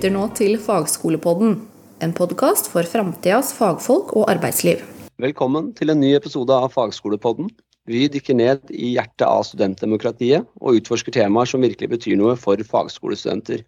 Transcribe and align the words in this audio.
lytter 0.00 0.14
nå 0.16 0.30
til 0.32 0.54
Fagskolepodden, 0.56 1.58
en 2.00 2.12
podkast 2.16 2.70
for 2.72 2.88
framtidas 2.88 3.50
fagfolk 3.52 4.14
og 4.16 4.30
arbeidsliv. 4.32 4.80
Velkommen 5.20 5.74
til 5.76 5.92
en 5.92 5.98
ny 6.00 6.14
episode 6.16 6.54
av 6.56 6.70
Fagskolepodden. 6.72 7.50
Vi 7.84 8.06
dykker 8.08 8.38
ned 8.38 8.70
i 8.72 8.94
hjertet 8.94 9.26
av 9.26 9.42
studentdemokratiet 9.44 10.46
og 10.56 10.78
utforsker 10.78 11.12
temaer 11.12 11.50
som 11.50 11.60
virkelig 11.60 11.90
betyr 11.92 12.16
noe 12.16 12.32
for 12.40 12.56
fagskolestudenter. 12.70 13.60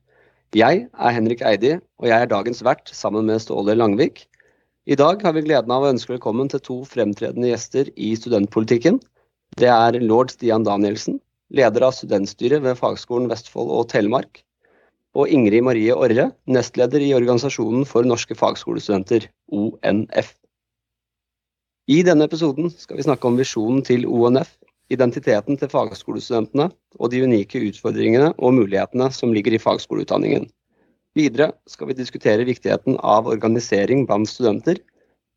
Jeg 0.57 0.87
er 0.89 1.13
Henrik 1.13 1.45
Eidi, 1.45 1.75
og 2.00 2.09
jeg 2.09 2.25
er 2.25 2.31
dagens 2.31 2.64
vert 2.64 2.89
sammen 2.96 3.29
med 3.29 3.43
Ståle 3.44 3.75
Langvik. 3.77 4.22
I 4.89 4.96
dag 4.96 5.21
har 5.21 5.36
vi 5.36 5.43
gleden 5.44 5.75
av 5.77 5.85
å 5.85 5.91
ønske 5.93 6.14
velkommen 6.14 6.49
til 6.49 6.63
to 6.64 6.79
fremtredende 6.89 7.50
gjester 7.50 7.91
i 7.93 8.14
studentpolitikken. 8.17 9.03
Det 9.61 9.69
er 9.69 10.00
lord 10.00 10.33
Stian 10.33 10.64
Danielsen, 10.64 11.21
leder 11.53 11.91
av 11.91 11.93
studentstyret 11.99 12.64
ved 12.64 12.80
Fagskolen 12.80 13.29
Vestfold 13.29 13.69
og 13.69 13.91
Telemark, 13.93 14.41
og 15.12 15.29
Ingrid 15.29 15.64
Marie 15.66 15.94
Orre, 15.94 16.30
nestleder 16.48 17.02
i 17.04 17.12
Organisasjonen 17.16 17.84
for 17.89 18.07
norske 18.08 18.36
fagskolestudenter, 18.39 19.29
ONF. 19.52 20.32
I 21.90 22.00
denne 22.07 22.29
episoden 22.29 22.71
skal 22.72 22.98
vi 22.98 23.04
snakke 23.07 23.29
om 23.29 23.36
visjonen 23.40 23.82
til 23.85 24.07
ONF, 24.08 24.54
identiteten 24.93 25.58
til 25.58 25.71
fagskolestudentene 25.72 26.68
og 26.98 27.12
de 27.12 27.22
unike 27.25 27.61
utfordringene 27.68 28.32
og 28.38 28.57
mulighetene 28.58 29.08
som 29.14 29.32
ligger 29.35 29.57
i 29.57 29.61
fagskoleutdanningen. 29.62 30.48
Videre 31.18 31.50
skal 31.68 31.90
vi 31.90 31.99
diskutere 31.99 32.48
viktigheten 32.48 32.97
av 33.05 33.28
organisering 33.28 34.06
blant 34.08 34.30
studenter, 34.30 34.78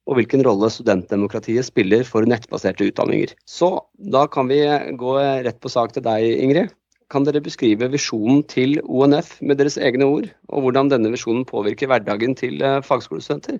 og 0.06 0.20
hvilken 0.20 0.44
rolle 0.46 0.70
studentdemokratiet 0.70 1.66
spiller 1.68 2.06
for 2.08 2.28
nettbaserte 2.30 2.86
utdanninger. 2.92 3.34
Så 3.50 3.72
da 4.14 4.26
kan 4.32 4.48
vi 4.52 4.62
gå 5.00 5.16
rett 5.18 5.60
på 5.60 5.72
sak 5.72 5.96
til 5.96 6.06
deg, 6.06 6.28
Ingrid. 6.46 6.72
Kan 7.14 7.26
dere 7.28 7.44
beskrive 7.46 7.88
visjonen 7.94 8.42
til 8.50 8.80
ONF 8.82 9.36
med 9.46 9.60
deres 9.62 9.78
egne 9.78 10.08
ord, 10.10 10.30
og 10.50 10.66
hvordan 10.66 10.90
denne 10.90 11.12
visjonen 11.14 11.46
påvirker 11.46 11.92
hverdagen 11.92 12.34
til 12.38 12.64
eh, 12.66 12.82
fagskolestudenter? 12.86 13.60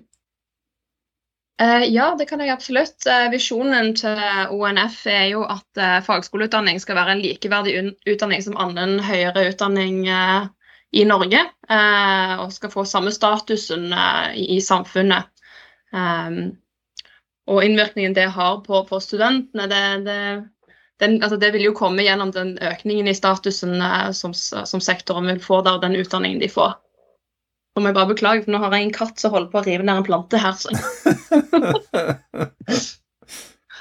Uh, 1.62 1.86
ja, 1.88 2.10
det 2.18 2.26
kan 2.28 2.42
jeg 2.42 2.52
absolutt. 2.52 3.06
Uh, 3.06 3.30
visjonen 3.32 3.94
til 3.96 4.18
ONF 4.50 4.98
er 5.08 5.28
jo 5.30 5.44
at 5.46 5.80
fagskoleutdanning 6.04 6.82
skal 6.82 6.98
være 6.98 7.14
en 7.14 7.22
likeverdig 7.22 7.76
utdanning 8.10 8.42
som 8.44 8.58
annen 8.60 8.98
høyere 9.06 9.46
utdanning 9.52 10.02
i 10.06 11.04
Norge. 11.06 11.40
og 11.70 12.52
skal 12.52 12.70
få 12.70 12.84
samme 12.86 13.10
statusen 13.12 13.90
i, 14.34 14.60
samfunnet. 14.62 15.26
Og 17.46 17.64
innvirkningen 17.64 18.14
det 18.14 18.28
har 18.32 18.60
på 18.64 19.00
studentene, 19.00 19.66
det, 19.70 19.82
det 20.06 20.20
den, 21.00 21.22
altså 21.22 21.36
det 21.36 21.52
vil 21.52 21.64
jo 21.68 21.74
komme 21.76 22.02
gjennom 22.04 22.30
den 22.32 22.58
økningen 22.62 23.08
i 23.10 23.14
statusen 23.16 23.80
eh, 23.80 24.10
som, 24.16 24.34
som, 24.34 24.80
sektoren 24.80 25.26
vil 25.28 25.40
få 25.44 25.60
der, 25.64 25.74
og 25.76 25.82
den 25.84 25.96
utdanningen 26.00 26.40
de 26.40 26.48
får. 26.52 26.72
Og 27.76 27.82
må 27.82 27.86
jeg 27.90 27.98
bare 27.98 28.12
beklage, 28.14 28.42
for 28.44 28.50
nå 28.54 28.58
har 28.62 28.70
jeg 28.72 28.82
en 28.86 28.96
katt 28.96 29.16
som 29.20 29.32
holder 29.34 29.50
på 29.52 29.58
å 29.60 29.66
rive 29.66 29.84
ned 29.84 29.96
en 30.00 30.06
plante 30.06 30.36
her. 30.40 30.54
Så. 30.56 30.68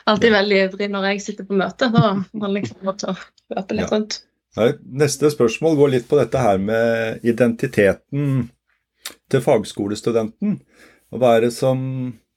Alltid 0.06 0.36
veldig 0.36 0.58
ivrig 0.66 0.88
når 0.92 1.04
jeg 1.10 1.24
sitter 1.24 1.46
på 1.48 1.58
møte. 1.58 1.86
Da 1.94 2.04
må 2.36 2.46
liksom 2.52 2.78
måtte 2.86 3.08
løpe 3.56 3.74
litt 3.78 3.94
rundt. 3.94 4.14
Nei, 4.60 4.70
neste 5.04 5.26
spørsmål 5.32 5.74
går 5.80 5.90
litt 5.96 6.08
på 6.12 6.20
dette 6.20 6.38
her 6.44 6.58
med 6.62 7.24
identiteten 7.28 8.22
til 9.32 9.42
fagskolestudenten. 9.44 10.50
Og 11.16 11.22
hva 11.22 11.30
er 11.38 11.42
det 11.48 11.54
som 11.56 11.80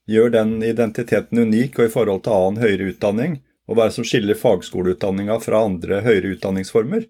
gjør 0.09 0.29
den 0.33 0.51
identiteten 0.65 1.43
unik 1.43 1.79
og 1.79 1.85
i 1.87 1.93
forhold 1.93 2.25
til 2.25 2.33
annen 2.39 2.63
høyere 2.63 2.89
utdanning? 2.95 3.33
Og 3.69 3.77
hva 3.77 3.85
er 3.85 3.93
det 3.93 3.99
som 3.99 4.09
skiller 4.09 4.39
fagskoleutdanninga 4.41 5.39
fra 5.45 5.63
andre 5.69 6.01
høyere 6.07 6.35
utdanningsformer? 6.35 7.07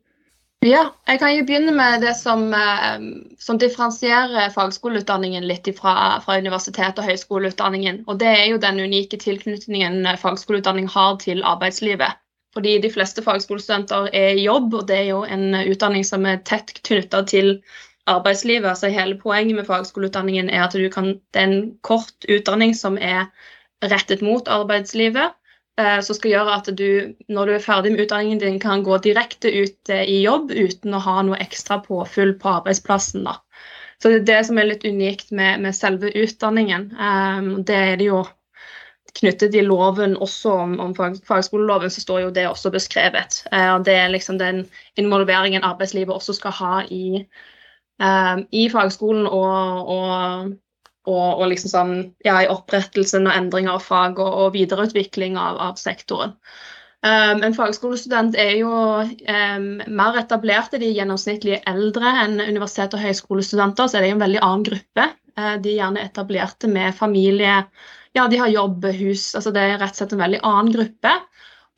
Ja, 0.66 0.88
jeg 1.06 1.20
kan 1.22 1.36
jo 1.36 1.44
begynne 1.46 1.70
med 1.70 2.00
det 2.02 2.16
som, 2.18 2.48
eh, 2.52 2.96
som 3.38 3.60
differensierer 3.62 4.50
fagskoleutdanningen 4.50 5.46
litt 5.46 5.70
fra, 5.78 6.18
fra 6.24 6.38
universitet- 6.42 6.98
og 6.98 7.06
høyskoleutdanningen. 7.06 8.02
Og 8.08 8.18
det 8.18 8.32
er 8.32 8.46
jo 8.50 8.58
den 8.58 8.80
unike 8.82 9.20
tilknytningen 9.22 10.02
fagskoleutdanning 10.18 10.90
har 10.90 11.20
til 11.22 11.44
arbeidslivet. 11.46 12.18
Fordi 12.56 12.78
de 12.82 12.90
fleste 12.90 13.22
fagskolestudenter 13.22 14.08
er 14.12 14.34
i 14.34 14.46
jobb, 14.48 14.72
og 14.74 14.88
det 14.88 14.96
er 14.96 15.08
jo 15.12 15.22
en 15.22 15.52
utdanning 15.54 16.02
som 16.06 16.26
er 16.26 16.40
tett 16.48 16.72
knytta 16.82 17.22
til 17.30 17.52
arbeidslivet. 18.10 18.80
Så 18.80 18.90
Hele 18.90 19.14
poenget 19.20 19.54
med 19.54 19.68
fagskoleutdanningen 19.68 20.50
er 20.50 20.64
at 20.64 20.74
kan, 20.92 21.12
det 21.32 21.42
er 21.42 21.46
en 21.46 21.78
kort 21.86 22.26
utdanning 22.26 22.74
som 22.74 22.98
er 22.98 23.28
rettet 23.84 24.24
mot 24.26 24.48
arbeidslivet. 24.48 25.37
Eh, 25.78 26.00
som 26.02 26.16
skal 26.16 26.32
gjøre 26.32 26.54
at 26.58 26.70
du, 26.74 27.14
når 27.30 27.46
du 27.46 27.52
er 27.54 27.62
ferdig 27.62 27.92
med 27.94 28.00
utdanningen 28.02 28.40
din, 28.42 28.56
kan 28.58 28.82
gå 28.82 28.96
direkte 29.04 29.52
ut 29.54 29.92
eh, 29.94 30.02
i 30.10 30.16
jobb 30.24 30.50
uten 30.50 30.96
å 30.96 31.02
ha 31.04 31.20
noe 31.22 31.38
ekstra 31.44 31.78
påfyll 31.84 32.34
på 32.40 32.50
arbeidsplassen. 32.56 33.28
Da. 33.28 33.36
Så 34.02 34.10
det 34.10 34.16
er 34.22 34.26
det 34.26 34.40
som 34.48 34.58
er 34.58 34.66
litt 34.72 34.86
unikt 34.86 35.30
med, 35.30 35.62
med 35.62 35.76
selve 35.78 36.10
utdanningen. 36.18 36.90
Um, 36.98 37.52
det 37.66 37.78
er 37.92 37.96
det 38.00 38.10
jo 38.10 38.24
knyttet 39.18 39.54
i 39.54 39.62
loven 39.66 40.16
også 40.18 40.56
om, 40.64 40.74
om 40.82 40.96
fag, 40.98 41.20
fagskoleloven, 41.26 41.90
så 41.94 42.02
står 42.02 42.24
jo 42.24 42.34
det 42.34 42.48
også 42.50 42.74
beskrevet. 42.74 43.42
Uh, 43.54 43.78
det 43.86 43.94
er 43.94 44.10
liksom 44.10 44.38
den 44.42 44.64
involveringen 44.98 45.66
arbeidslivet 45.66 46.14
også 46.14 46.34
skal 46.40 46.58
ha 46.58 46.74
i, 46.90 47.22
um, 48.02 48.46
i 48.50 48.66
fagskolen 48.70 49.30
og, 49.30 49.94
og 49.94 50.58
og, 51.08 51.40
og 51.40 51.50
liksom 51.52 51.72
sånn, 51.72 51.94
ja, 52.26 52.38
i 52.44 52.50
opprettelsen 52.52 53.28
og 53.28 53.36
endring 53.36 53.70
av 53.72 53.82
fag 53.84 54.20
og, 54.22 54.28
og 54.28 54.56
videreutvikling 54.56 55.38
av, 55.40 55.60
av 55.70 55.80
sektoren. 55.80 56.36
Um, 56.98 57.44
en 57.46 57.54
fagskolestudent 57.54 58.34
er 58.42 58.56
jo 58.58 58.70
um, 58.72 59.68
mer 59.86 60.16
etablert 60.18 60.72
i 60.74 60.80
de 60.82 60.88
gjennomsnittlig 60.96 61.60
eldre 61.70 62.10
enn 62.24 62.40
universitet- 62.42 62.96
og 62.98 63.04
høyskolestudenter, 63.04 63.86
så 63.86 64.00
er 64.00 64.04
det 64.06 64.16
en 64.16 64.24
veldig 64.24 64.42
annen 64.42 64.66
gruppe. 64.66 65.04
Uh, 65.38 65.54
de 65.62 65.76
er 65.76 65.78
gjerne 65.78 66.02
etablerte 66.02 66.70
med 66.72 66.96
familie, 66.98 67.60
ja, 68.16 68.26
de 68.26 68.40
har 68.40 68.50
jobb, 68.50 68.88
hus. 68.98 69.30
altså 69.38 69.52
Det 69.54 69.62
er 69.62 69.78
rett 69.78 69.94
og 69.94 70.00
slett 70.00 70.16
en 70.16 70.24
veldig 70.24 70.42
annen 70.42 70.74
gruppe. 70.74 71.14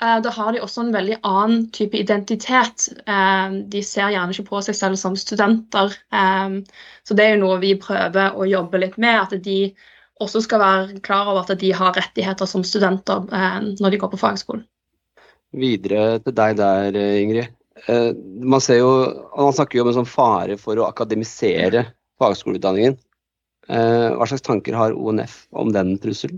Eh, 0.03 0.21
da 0.25 0.31
har 0.33 0.53
de 0.53 0.63
også 0.65 0.87
en 0.87 0.95
veldig 0.95 1.19
annen 1.29 1.67
type 1.77 1.99
identitet. 1.99 2.89
Eh, 3.05 3.57
de 3.73 3.83
ser 3.85 4.15
gjerne 4.15 4.33
ikke 4.33 4.49
på 4.49 4.63
seg 4.65 4.79
selv 4.79 5.01
som 5.01 5.17
studenter. 5.19 5.93
Eh, 6.15 6.57
så 7.05 7.17
det 7.17 7.27
er 7.27 7.35
jo 7.35 7.43
noe 7.45 7.61
vi 7.61 7.75
prøver 7.81 8.37
å 8.37 8.49
jobbe 8.49 8.81
litt 8.81 8.97
med. 9.03 9.21
At 9.27 9.45
de 9.45 9.61
også 10.21 10.45
skal 10.45 10.63
være 10.63 11.03
klar 11.05 11.29
over 11.29 11.45
at 11.45 11.61
de 11.61 11.73
har 11.77 11.97
rettigheter 11.97 12.49
som 12.49 12.65
studenter 12.65 13.25
når 13.81 13.95
de 13.95 14.01
går 14.01 14.11
på 14.13 14.21
fagskolen. 14.21 14.67
Videre 15.57 16.19
til 16.21 16.35
deg 16.37 16.59
der, 16.59 16.99
Ingrid. 17.23 17.49
Man, 17.89 18.61
ser 18.61 18.83
jo, 18.83 18.91
man 19.33 19.57
snakker 19.57 19.79
jo 19.79 19.87
om 19.87 19.89
en 19.89 19.97
sånn 20.03 20.11
fare 20.11 20.59
for 20.61 20.77
å 20.77 20.91
akademisere 20.91 21.87
fagskoleutdanningen. 22.21 22.99
Hva 23.65 24.29
slags 24.29 24.45
tanker 24.45 24.77
har 24.77 24.93
ONF 24.93 25.47
om 25.57 25.73
den 25.73 25.97
trusselen? 26.05 26.37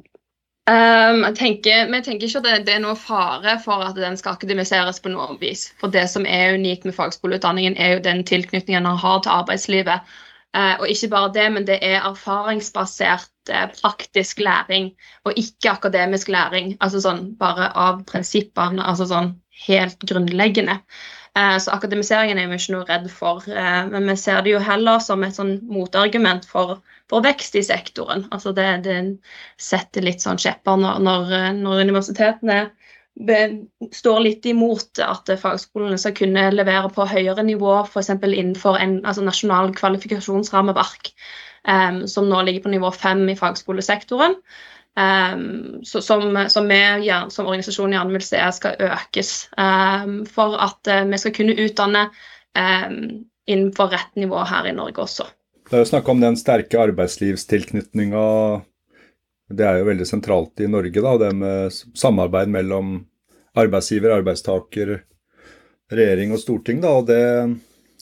Um, 0.70 1.24
jeg 1.26 1.34
tenker, 1.40 1.88
jeg 1.90 2.04
tenker 2.06 2.28
ikke 2.28 2.38
at 2.38 2.44
det, 2.46 2.58
det, 2.68 2.74
er 2.76 2.82
noe 2.84 2.94
fare 2.94 3.56
for 3.64 3.82
at 3.82 3.96
den 3.98 4.14
skal 4.18 4.36
akademiseres 4.36 5.00
på 5.02 5.10
noe 5.10 5.34
vis. 5.40 5.64
For 5.80 5.90
det 5.90 6.04
som 6.12 6.22
er 6.22 6.54
unikt 6.54 6.86
med 6.86 6.94
fagskoleutdanningen, 6.94 7.74
er 7.74 7.96
jo 7.96 8.04
den 8.04 8.22
tilknytningen 8.28 8.86
han 8.86 9.00
har 9.02 9.24
til 9.24 9.34
arbeidslivet. 9.34 10.12
Uh, 10.54 10.76
og 10.78 10.86
ikke 10.92 11.08
bare 11.10 11.32
det, 11.34 11.48
men 11.50 11.66
det 11.66 11.80
er 11.82 12.06
erfaringsbasert 12.06 13.50
uh, 13.50 13.66
praktisk 13.74 14.38
læring, 14.38 14.92
og 15.24 15.34
ikke 15.40 15.72
akademisk 15.72 16.30
læring. 16.30 16.76
Altså 16.78 17.02
sånn 17.02 17.32
bare 17.40 17.72
av 17.74 18.04
prinsippene, 18.06 18.84
altså 18.86 19.08
sånn 19.10 19.32
helt 19.66 19.98
grunnleggende. 20.06 20.78
Uh, 21.34 21.56
så 21.58 21.74
akademiseringen 21.74 22.38
er 22.38 22.52
vi 22.52 22.60
ikke 22.60 22.76
noe 22.76 22.86
redd 22.86 23.10
for. 23.10 23.42
men 23.90 24.06
vi 24.06 24.16
ser 24.20 24.46
det 24.46 24.54
jo 24.54 24.62
heller 24.62 25.02
som 25.02 25.24
et 25.26 25.34
sånn 25.34 25.56
motargument 25.66 26.46
for 26.46 26.78
for 27.12 27.24
vekst 27.24 27.58
i 27.60 27.64
sektoren. 27.66 28.24
Altså 28.32 28.54
det, 28.56 28.68
det 28.86 28.96
setter 29.60 30.04
litt 30.04 30.24
sånn 30.24 30.40
skjepper 30.40 30.80
når, 30.80 31.02
når, 31.04 31.34
når 31.60 31.84
universitetene 31.84 32.62
står 33.92 34.20
litt 34.24 34.46
imot 34.48 35.00
at 35.04 35.28
fagskolene 35.40 35.98
skal 36.00 36.14
kunne 36.16 36.46
levere 36.54 36.88
på 36.92 37.04
høyere 37.04 37.44
nivå, 37.44 37.74
f.eks. 37.84 38.08
innenfor 38.16 38.78
en 38.80 39.02
altså 39.04 39.24
nasjonal 39.26 39.74
kvalifikasjonsrammeverk, 39.76 41.12
um, 41.68 42.06
som 42.08 42.30
nå 42.30 42.40
ligger 42.46 42.64
på 42.64 42.72
nivå 42.72 42.90
fem 42.96 43.26
i 43.28 43.36
fagskolesektoren. 43.36 44.38
Um, 44.96 45.84
så, 45.84 46.00
som, 46.04 46.24
som 46.52 46.66
vi 46.68 46.80
ja, 47.06 47.22
som 47.32 47.48
organisasjon 47.48 47.92
gjerne 47.92 48.16
vil 48.16 48.24
se 48.24 48.40
skal 48.56 48.80
økes 48.88 49.30
um, 49.56 50.22
for 50.28 50.56
at 50.60 50.88
uh, 50.88 51.04
vi 51.08 51.20
skal 51.20 51.36
kunne 51.36 51.56
utdanne 51.60 52.08
innenfor 52.52 53.88
rett 53.88 54.18
nivå 54.20 54.42
her 54.44 54.66
i 54.68 54.74
Norge 54.76 55.00
også. 55.00 55.24
Det 55.72 55.78
er 55.78 55.86
jo 55.86 55.88
snakk 55.88 56.08
om 56.12 56.18
den 56.20 56.34
sterke 56.36 56.76
arbeidslivstilknytninga. 56.82 58.22
Det 59.56 59.64
er 59.64 59.78
jo 59.80 59.86
veldig 59.86 60.04
sentralt 60.04 60.60
i 60.60 60.68
Norge, 60.68 61.00
da, 61.00 61.12
det 61.16 61.30
med 61.32 61.72
samarbeid 61.96 62.52
mellom 62.52 62.90
arbeidsgiver, 63.56 64.12
arbeidstaker, 64.18 64.92
regjering 65.88 66.36
og 66.36 66.42
storting. 66.44 66.84
Da, 66.84 66.92
og 67.00 67.08
det, 67.08 67.24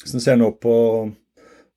Hvis 0.03 0.19
ser 0.25 0.41
nå 0.43 0.51
på 0.59 0.75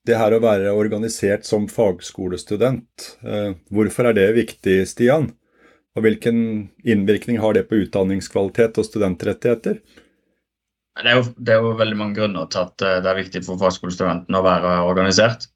det 0.10 0.18
her 0.18 0.34
å 0.34 0.42
være 0.42 0.74
organisert 0.74 1.45
som 1.45 1.69
fagskolestudent, 1.69 3.13
eh, 3.22 3.54
hvorfor 3.69 4.10
er 4.10 4.18
det 4.18 4.28
viktig, 4.34 4.81
Stian? 4.89 5.30
Og 5.94 6.07
hvilken 6.07 6.72
innvirkning 6.81 7.38
har 7.38 7.54
det 7.54 7.68
på 7.69 7.84
utdanningskvalitet 7.86 8.81
og 8.81 8.89
studentrettigheter? 8.89 9.78
Det 10.98 11.06
er, 11.06 11.22
jo, 11.22 11.34
det 11.38 11.54
er, 11.54 11.62
jo, 11.62 11.78
veldig 11.78 12.01
mange 12.01 12.18
grunner 12.18 12.50
til 12.50 12.66
at 12.66 12.81
eh, 12.81 13.01
det 13.06 13.13
er 13.13 13.25
viktig 13.28 13.46
for 13.46 13.62
fagskolestudentene 13.62 14.42
å 14.42 14.50
være 14.50 14.80
organisert. 14.89 15.52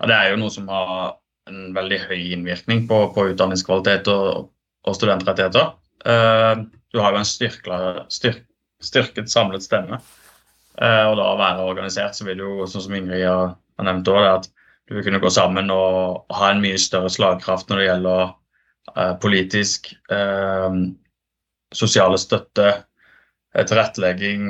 Og 0.00 0.08
Det 0.08 0.16
er 0.16 0.30
jo 0.30 0.40
noe 0.40 0.52
som 0.52 0.68
har 0.72 1.18
en 1.50 1.74
veldig 1.76 1.98
høy 2.08 2.20
innvirkning 2.34 2.86
på, 2.88 3.02
på 3.14 3.26
utdanningskvalitet 3.32 4.08
og, 4.12 4.48
og 4.86 4.96
studentrettigheter. 4.96 5.74
Uh, 6.06 6.64
du 6.92 7.00
har 7.02 7.14
jo 7.14 7.20
en 7.20 7.28
styrkla, 7.28 8.06
styrk, 8.12 8.42
styrket 8.84 9.30
samlet 9.32 9.64
stemme. 9.64 10.00
Uh, 10.80 11.10
og 11.10 11.18
da 11.20 11.26
å 11.28 11.38
være 11.40 11.68
organisert, 11.68 12.16
så 12.16 12.26
vil 12.28 12.40
jo, 12.40 12.68
sånn 12.70 12.86
som 12.86 12.96
Ingrid 12.96 13.26
har, 13.26 13.54
har 13.76 13.88
nevnt 13.88 14.08
òg, 14.12 14.24
at 14.24 14.48
du 14.88 14.96
vil 14.96 15.06
kunne 15.06 15.22
gå 15.22 15.30
sammen 15.32 15.70
og 15.74 16.24
ha 16.34 16.50
en 16.50 16.62
mye 16.62 16.78
større 16.80 17.10
slagkraft 17.12 17.68
når 17.70 17.82
det 17.82 17.88
gjelder 17.90 18.22
uh, 18.96 19.14
politisk, 19.22 19.92
sosiale 21.70 22.18
støtte, 22.18 22.72
tilrettelegging 23.54 24.48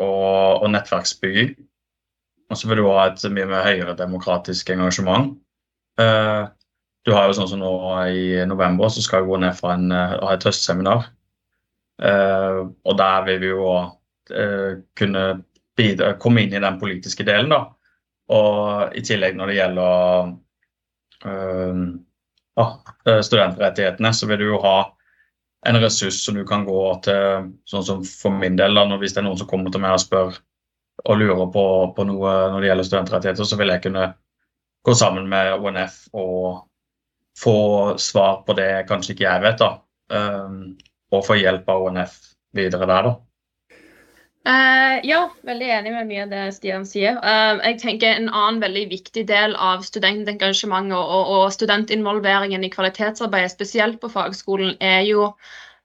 og, 0.00 0.62
og 0.62 0.70
nettverksbygging. 0.72 1.50
Og 2.48 2.56
så 2.56 2.68
vil 2.68 2.80
du 2.80 2.86
ha 2.88 3.08
et 3.08 3.24
mye 3.32 3.48
mer 3.48 3.66
høyere 3.66 3.94
demokratisk 3.98 4.70
engasjement. 4.72 5.34
Uh, 6.00 6.48
du 7.06 7.12
har 7.14 7.28
jo 7.28 7.36
sånn 7.36 7.50
som 7.50 7.60
nå 7.60 7.72
i 8.08 8.46
november 8.48 8.88
så 8.92 9.02
skal 9.04 9.28
ONF 9.28 9.60
ha, 9.66 9.74
en, 9.76 9.92
uh, 9.92 10.16
ha 10.22 10.34
et 10.34 10.46
høstseminar. 10.48 11.08
Uh, 11.98 12.70
og 12.86 12.98
der 13.00 13.24
vil 13.26 13.40
vi 13.42 13.50
jo 13.54 13.64
kunne 14.98 15.22
bidra, 15.78 16.10
komme 16.20 16.42
inn 16.44 16.52
i 16.52 16.60
den 16.60 16.76
politiske 16.76 17.24
delen, 17.24 17.48
da. 17.48 17.62
Og 18.36 18.92
i 18.92 19.00
tillegg 19.00 19.38
når 19.38 19.48
det 19.48 19.56
gjelder 19.56 20.34
studentrettighetene, 23.24 24.10
så 24.12 24.28
vil 24.28 24.42
du 24.42 24.46
jo 24.50 24.58
ha 24.66 24.74
en 25.64 25.80
ressurs 25.80 26.20
som 26.26 26.36
du 26.36 26.44
kan 26.44 26.66
gå 26.68 26.82
til, 27.06 27.48
sånn 27.72 27.86
som 27.88 28.04
for 28.04 28.36
min 28.36 28.60
del, 28.60 28.76
da, 28.76 28.84
hvis 29.00 29.16
det 29.16 29.22
er 29.22 29.28
noen 29.30 29.40
som 29.40 29.48
kommer 29.48 29.72
til 29.72 29.80
meg 29.80 29.96
og 29.96 30.04
spør 30.04 30.36
og 31.04 31.20
lurer 31.20 31.46
på, 31.54 31.66
på 31.96 32.06
noe 32.08 32.32
når 32.52 32.60
det 32.60 32.70
gjelder 32.70 32.88
studentrettigheter, 32.88 33.46
så 33.46 33.58
vil 33.60 33.72
jeg 33.74 33.84
kunne 33.84 34.08
gå 34.86 34.94
sammen 34.96 35.28
med 35.30 35.54
ONF 35.58 36.00
og 36.16 36.64
få 37.38 37.58
svar 38.02 38.42
på 38.46 38.56
det 38.58 38.86
kanskje 38.88 39.14
ikke 39.14 39.26
jeg 39.26 39.44
vet, 39.44 39.62
da. 39.62 39.70
Um, 40.10 40.76
og 41.14 41.24
få 41.26 41.38
hjelp 41.38 41.68
av 41.70 41.86
ONF 41.88 42.16
videre 42.56 42.88
der, 42.88 43.10
da. 43.10 43.16
Uh, 44.48 44.96
ja, 45.04 45.20
veldig 45.44 45.66
enig 45.76 45.92
med 45.92 46.08
mye 46.08 46.24
av 46.24 46.32
det 46.32 46.42
Stian 46.56 46.86
sier. 46.88 47.18
Uh, 47.20 47.60
jeg 47.66 47.80
tenker 47.82 48.16
En 48.16 48.30
annen 48.30 48.62
veldig 48.62 48.86
viktig 48.90 49.26
del 49.28 49.54
av 49.60 49.84
studentengasjementet 49.84 50.96
og, 50.96 51.32
og 51.36 51.52
studentinvolveringen 51.52 52.64
i 52.64 52.72
kvalitetsarbeidet, 52.72 53.52
spesielt 53.52 54.00
på 54.00 54.10
fagskolen, 54.12 54.74
er 54.80 55.04
jo 55.08 55.28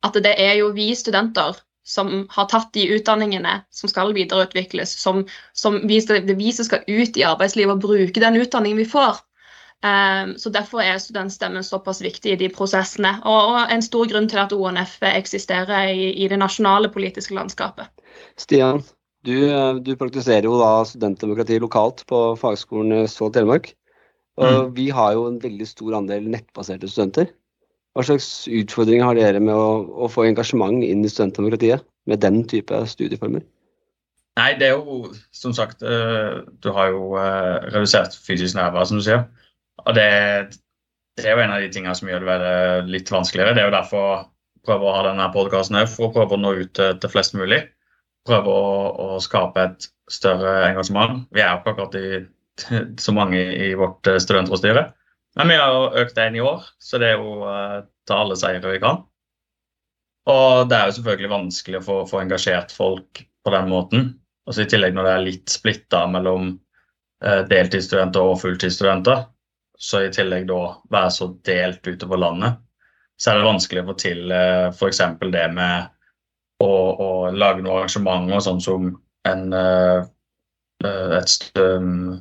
at 0.03 0.17
det 0.23 0.33
er 0.39 0.57
jo 0.61 0.71
vi 0.75 0.89
studenter 0.95 1.59
som 1.83 2.25
har 2.31 2.47
tatt 2.51 2.71
de 2.73 2.87
utdanningene 2.95 3.59
som 3.71 3.91
skal 3.91 4.13
videreutvikles, 4.15 4.95
som, 4.99 5.25
som 5.53 5.81
vi 5.87 5.99
det 6.07 6.37
vi 6.39 6.53
som 6.55 6.67
skal 6.67 6.83
ut 6.87 7.17
i 7.19 7.25
arbeidslivet 7.27 7.75
og 7.75 7.83
bruke 7.83 8.23
den 8.23 8.39
utdanningen 8.39 8.79
vi 8.79 8.87
får. 8.89 9.19
Um, 9.83 10.37
så 10.39 10.47
Derfor 10.49 10.79
er 10.79 10.95
studentstemmen 11.01 11.63
såpass 11.63 11.99
viktig 12.01 12.31
i 12.31 12.39
de 12.39 12.47
prosessene, 12.47 13.17
og, 13.27 13.51
og 13.51 13.73
en 13.73 13.83
stor 13.83 14.07
grunn 14.07 14.29
til 14.31 14.39
at 14.39 14.55
ONF 14.55 15.01
eksisterer 15.09 15.91
i, 15.91 16.13
i 16.23 16.29
det 16.31 16.39
nasjonale 16.39 16.87
politiske 16.93 17.35
landskapet. 17.35 17.91
Stian, 18.39 18.79
du, 19.27 19.35
du, 19.83 19.91
praktiserer 19.99 20.47
jo 20.47 20.55
da 20.59 20.85
studentdemokrati 20.87 21.59
lokalt 21.59 22.05
på 22.07 22.25
Fagskolen 22.39 23.09
Sval 23.11 23.35
Telemark. 23.35 23.73
Og 24.39 24.47
mm. 24.47 24.71
Vi 24.79 24.87
har 24.95 25.13
jo 25.17 25.27
en 25.29 25.39
veldig 25.43 25.67
stor 25.67 25.99
andel 25.99 26.31
nettbaserte 26.31 26.87
studenter. 26.89 27.27
Hva 27.93 28.05
slags 28.07 28.27
utfordringer 28.49 29.05
har 29.05 29.17
dere 29.17 29.41
med 29.43 29.53
å, 29.53 29.83
å 30.05 30.09
få 30.09 30.25
engasjement 30.25 30.81
inn 30.85 31.03
i 31.05 31.11
studentdemokratiet 31.11 31.85
med 32.09 32.23
den 32.23 32.41
type 32.49 32.79
studieformer? 32.89 33.43
Nei, 34.39 34.49
det 34.57 34.71
er 34.71 34.79
jo 34.79 35.11
som 35.35 35.53
sagt 35.53 35.83
eh, 35.85 36.39
Du 36.63 36.71
har 36.73 36.89
jo 36.89 37.13
eh, 37.21 37.67
redusert 37.69 38.15
fysisk 38.25 38.57
nærvær, 38.57 38.87
som 38.89 38.97
du 38.97 39.05
sier. 39.05 39.27
Og 39.83 39.93
det, 39.97 40.07
det, 41.19 41.27
er 41.27 41.37
jo 41.37 41.43
en 41.43 41.53
av 41.53 41.61
de 41.61 41.69
tingene 41.73 41.93
som 41.97 42.09
gjør 42.09 42.25
det 42.41 42.55
litt 42.89 43.13
vanskeligere. 43.13 43.53
Det 43.53 43.61
er 43.61 43.69
jo 43.69 43.77
derfor 43.77 44.07
jeg 44.09 44.65
prøver 44.65 44.89
å 44.89 44.95
ha 44.97 45.05
denne 45.09 45.29
podkasten 45.35 45.77
òg, 45.77 45.89
for 45.91 46.07
å 46.07 46.13
prøve 46.15 46.37
å 46.37 46.41
nå 46.41 46.55
ut 46.63 46.81
til 46.81 47.11
flest 47.13 47.37
mulig. 47.37 47.61
Prøve 48.25 48.49
å, 48.49 48.73
å 49.05 49.21
skape 49.21 49.67
et 49.67 49.87
større 50.11 50.63
engasjement. 50.69 51.27
Vi 51.35 51.43
er 51.43 51.51
jo 51.51 51.61
ikke 51.61 51.73
akkurat 51.75 51.97
i, 51.99 52.23
så 53.05 53.15
mange 53.15 53.41
i 53.67 53.73
vårt 53.77 54.09
eh, 54.09 54.21
studentrådsstyre. 54.23 54.87
Men 55.35 55.49
vi 55.49 55.57
har 55.57 55.97
økt 55.97 56.19
inn 56.21 56.37
i 56.37 56.43
år, 56.45 56.65
så 56.81 56.99
det 57.01 57.13
er 57.13 57.21
jo 57.21 57.41
uh, 57.47 57.81
ta 58.07 58.19
alle 58.21 58.37
seire 58.37 58.61
vi 58.69 58.81
kan. 58.83 59.01
Og 60.29 60.69
det 60.69 60.77
er 60.77 60.89
jo 60.89 60.97
selvfølgelig 60.99 61.31
vanskelig 61.31 61.79
å 61.79 61.85
få, 61.87 61.95
få 62.07 62.21
engasjert 62.21 62.73
folk 62.75 63.23
på 63.43 63.53
den 63.53 63.71
måten. 63.71 64.11
Altså 64.47 64.63
I 64.63 64.69
tillegg 64.71 64.95
når 64.95 65.07
det 65.07 65.13
er 65.13 65.25
litt 65.25 65.55
splitta 65.55 66.03
mellom 66.11 66.53
uh, 67.25 67.41
deltidsstudenter 67.49 68.29
og 68.29 68.39
fulltidsstudenter, 68.43 69.25
så 69.79 70.03
i 70.05 70.11
tillegg 70.13 70.45
da 70.51 70.61
være 70.93 71.11
så 71.11 71.31
delt 71.47 71.87
utover 71.89 72.21
landet, 72.21 72.61
så 73.19 73.31
er 73.31 73.39
det 73.39 73.49
vanskelig 73.49 73.83
å 73.83 73.87
få 73.89 73.95
til 73.99 74.21
uh, 74.29 74.37
eh, 74.37 74.67
f.eks. 74.69 75.01
det 75.33 75.47
med 75.55 75.89
å, 76.63 76.69
å, 76.69 77.09
lage 77.33 77.63
noen 77.63 77.81
arrangementer 77.81 78.43
sånn 78.45 78.61
som 78.63 78.93
en, 79.27 79.43
et 80.83 81.59
um, 81.59 82.13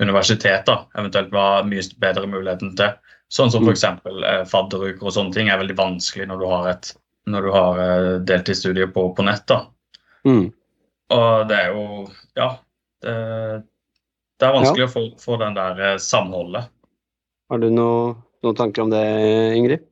universitet 0.00 0.66
da, 0.66 0.84
eventuelt 0.98 1.32
var 1.32 1.66
mye 1.68 1.84
bedre 2.00 2.28
muligheten 2.30 2.74
til. 2.78 2.96
Sånn 3.30 3.52
som 3.52 3.66
f.eks. 3.68 3.84
Eh, 3.86 4.40
fadderuker 4.50 5.06
og 5.06 5.14
sånne 5.14 5.34
ting 5.36 5.50
er 5.50 5.60
veldig 5.60 5.76
vanskelig 5.78 6.26
når 6.30 6.40
du 6.40 6.46
har, 6.50 6.70
et, 6.72 6.94
når 7.30 7.46
du 7.46 7.52
har 7.54 7.76
deltidsstudier 7.76 8.24
deltidsstudie 8.32 8.88
på, 8.94 9.04
på 9.14 9.26
nett. 9.28 9.44
da. 9.50 9.60
Mm. 10.26 10.48
Og 11.16 11.46
det 11.50 11.60
er 11.60 11.76
jo 11.76 11.84
Ja. 12.38 12.56
Det, 13.00 13.12
det 14.40 14.48
er 14.48 14.56
vanskelig 14.56 14.84
ja. 14.86 14.88
å 14.88 14.92
få, 14.92 15.04
få, 15.20 15.36
den 15.40 15.54
der 15.56 15.78
eh, 15.84 16.00
samholdet. 16.00 16.68
Har 17.52 17.60
du 17.60 17.68
noe, 17.72 18.14
noen 18.44 18.56
tanker 18.56 18.84
om 18.84 18.92
det, 18.92 19.04
Ingrid? 19.56 19.86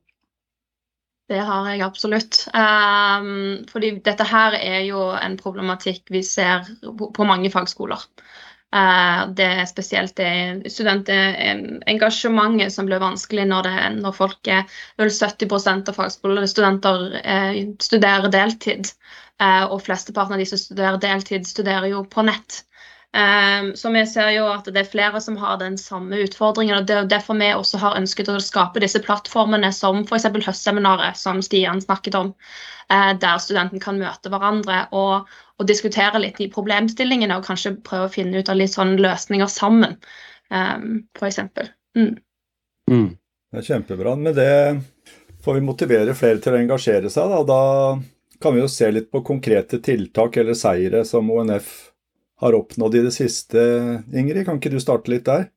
Det 1.28 1.40
har 1.44 1.66
jeg 1.68 1.84
absolutt. 1.84 2.40
Um, 2.56 3.66
fordi 3.68 3.90
dette 4.04 4.24
her 4.24 4.56
er 4.56 4.80
jo 4.86 5.10
en 5.12 5.36
problematikk 5.40 6.08
vi 6.12 6.22
ser 6.24 6.64
på, 6.80 7.10
på 7.12 7.26
mange 7.28 7.50
fagskoler. 7.52 8.00
Eh, 8.68 9.20
det 9.32 9.46
er 9.48 9.64
spesielt 9.68 10.16
det 10.20 10.70
studentengasjementet 10.72 12.72
som 12.74 12.86
blir 12.88 13.00
vanskelig 13.00 13.46
når, 13.48 13.62
det, 13.64 14.00
når 14.02 14.12
folk 14.16 14.48
er 14.52 14.62
vel 15.00 15.08
70 15.08 15.88
av 15.88 15.94
fagskolestudenter 15.96 17.16
eh, 17.22 17.62
studerer 17.80 18.28
deltid. 18.32 18.86
Eh, 19.40 19.64
og 19.64 19.82
flesteparten 19.86 20.34
av 20.36 20.40
de 20.42 20.46
som 20.50 20.58
studerer 20.60 20.98
deltid, 21.00 21.46
studerer 21.48 21.88
jo 21.94 22.04
på 22.10 22.22
nett. 22.28 22.67
Um, 23.16 23.76
så 23.76 23.88
vi 23.92 24.02
ser 24.06 24.34
jo 24.34 24.44
at 24.52 24.66
det 24.68 24.82
er 24.82 24.88
flere 24.90 25.20
som 25.24 25.38
har 25.40 25.56
den 25.62 25.78
samme 25.80 26.18
utfordringen. 26.26 26.76
og 26.76 26.86
Det 26.86 26.96
er 26.96 27.08
derfor 27.08 27.38
vi 27.40 27.48
også 27.56 27.80
har 27.80 27.96
ønsket 27.96 28.28
å 28.28 28.36
skape 28.44 28.82
disse 28.84 29.00
plattformene 29.00 29.70
som 29.72 30.02
f.eks. 30.04 30.28
høstseminaret, 30.44 31.16
som 31.16 31.40
Stian 31.42 31.80
snakket 31.80 32.18
om. 32.18 32.34
Uh, 32.92 33.14
der 33.20 33.40
studenten 33.40 33.80
kan 33.80 34.00
møte 34.00 34.32
hverandre 34.32 34.84
og, 34.96 35.28
og, 35.56 35.66
diskutere 35.68 36.20
litt 36.20 36.38
de 36.40 36.50
problemstillingene 36.52 37.36
og 37.36 37.48
kanskje 37.48 37.78
prøve 37.84 38.08
å 38.08 38.12
finne 38.12 38.40
ut 38.40 38.48
av 38.48 38.60
litt 38.60 38.72
sånne 38.72 39.00
løsninger 39.00 39.50
sammen, 39.52 39.98
um, 40.52 41.02
f.eks. 41.16 41.42
Mm. 41.96 42.14
Mm. 42.92 43.10
Det 43.48 43.60
er 43.60 43.68
kjempebra. 43.72 44.16
Med 44.20 44.36
det 44.36 44.54
får 45.44 45.56
vi 45.56 45.64
motivere 45.64 46.16
flere 46.16 46.44
til 46.44 46.56
å 46.56 46.60
engasjere 46.60 47.12
seg. 47.12 47.32
Da, 47.32 47.44
da 47.48 48.40
kan 48.40 48.54
vi 48.54 48.60
jo 48.60 48.68
se 48.68 48.92
litt 48.92 49.08
på 49.12 49.24
konkrete 49.24 49.80
tiltak 49.80 50.36
eller 50.36 50.56
seire 50.56 51.06
som 51.08 51.30
ONF 51.32 51.88
har 52.42 52.56
oppnådd 52.58 52.98
i 52.98 53.04
det 53.08 53.14
siste. 53.14 53.62
Ingrid, 54.14 54.44
kan 54.46 54.60
ikke 54.60 54.72
du 54.74 54.80
starte 54.82 55.10
litt 55.12 55.26
der? 55.28 55.48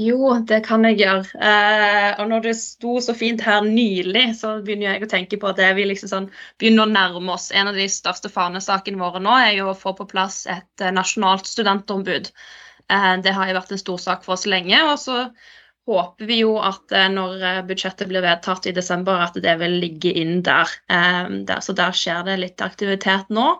Jo, 0.00 0.30
det 0.48 0.62
kan 0.64 0.84
jeg 0.88 0.96
gjøre. 1.02 1.26
Eh, 1.44 2.20
og 2.22 2.30
når 2.30 2.44
det 2.46 2.54
sto 2.56 2.94
så 3.04 3.12
fint 3.12 3.42
her 3.44 3.60
nylig, 3.66 4.30
så 4.38 4.54
begynner 4.64 4.94
jeg 4.94 5.04
å 5.04 5.10
tenke 5.12 5.36
på 5.40 5.50
at 5.50 5.60
vi 5.76 5.84
liksom 5.90 6.08
sånn, 6.08 6.30
begynner 6.62 6.86
å 6.86 6.94
nærme 6.94 7.34
oss. 7.34 7.50
En 7.52 7.68
av 7.68 7.76
de 7.76 7.84
største 7.92 8.30
fanesakene 8.32 9.00
våre 9.00 9.20
nå 9.20 9.34
er 9.42 9.58
jo 9.58 9.68
å 9.68 9.76
få 9.76 9.92
på 9.98 10.08
plass 10.08 10.46
et 10.48 10.84
eh, 10.84 10.94
nasjonalt 10.96 11.50
studentombud. 11.50 12.32
Eh, 12.90 13.14
det 13.24 13.34
har 13.36 13.50
jo 13.50 13.58
vært 13.58 13.74
en 13.76 13.82
stor 13.82 14.00
sak 14.00 14.24
for 14.24 14.38
oss 14.38 14.48
lenge. 14.48 14.80
og 14.88 14.96
så 15.02 15.18
håper 15.90 16.28
vi 16.28 16.40
jo 16.42 16.56
at 16.62 16.92
eh, 16.96 17.10
når 17.12 17.44
eh, 17.50 17.60
budsjettet 17.68 18.08
blir 18.08 18.24
vedtatt 18.24 18.70
i 18.70 18.74
desember, 18.76 19.20
at 19.20 19.36
det 19.36 19.56
vil 19.60 19.78
ligge 19.84 20.12
inn 20.16 20.40
der 20.46 20.70
så 21.60 21.76
der 21.76 21.92
skjer 21.96 22.24
det 22.24 22.40
litt 22.40 22.64
aktivitet 22.64 23.28
nå. 23.28 23.50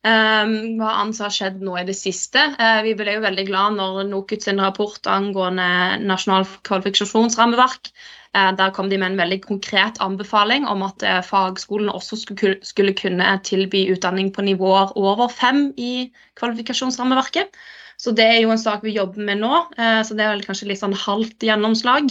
Um, 0.00 0.78
hva 0.80 0.94
annet 1.02 1.18
har 1.20 1.32
skjedd 1.34 1.58
nå 1.60 1.74
i 1.76 1.84
det 1.84 1.94
siste? 1.98 2.40
Uh, 2.56 2.78
vi 2.86 2.94
ble 2.96 3.18
jo 3.18 3.20
veldig 3.20 3.42
glad 3.50 3.74
når 3.76 4.06
NOKUT 4.08 4.46
sin 4.46 4.62
rapport 4.64 5.08
angående 5.12 5.66
nasjonal 6.00 6.46
kvalifikasjonsrammeverk 6.64 7.90
uh, 7.92 8.48
Der 8.56 8.72
kom 8.72 8.88
de 8.88 8.96
med 8.96 9.10
en 9.10 9.20
veldig 9.20 9.42
konkret 9.44 10.00
anbefaling 10.00 10.64
om 10.72 10.86
at 10.86 11.04
uh, 11.04 11.18
fagskolene 11.26 11.92
også 11.92 12.16
skulle, 12.22 12.56
skulle, 12.64 12.94
kunne 12.96 13.34
tilby 13.44 13.90
utdanning 13.92 14.32
på 14.32 14.46
nivåer 14.46 14.96
over 14.96 15.28
fem 15.28 15.66
i 15.76 16.08
kvalifikasjonsrammeverket. 16.40 17.52
Så 18.00 18.16
det 18.16 18.24
er 18.24 18.38
jo 18.40 18.54
en 18.54 18.62
sak 18.62 18.80
vi 18.86 18.96
jobber 18.96 19.20
med 19.20 19.42
nå, 19.42 19.58
så 19.76 20.14
det 20.16 20.24
er 20.24 20.30
vel 20.32 20.46
kanskje 20.46 20.70
litt 20.70 20.80
sånn 20.80 20.96
halvt 20.96 21.44
gjennomslag. 21.44 22.06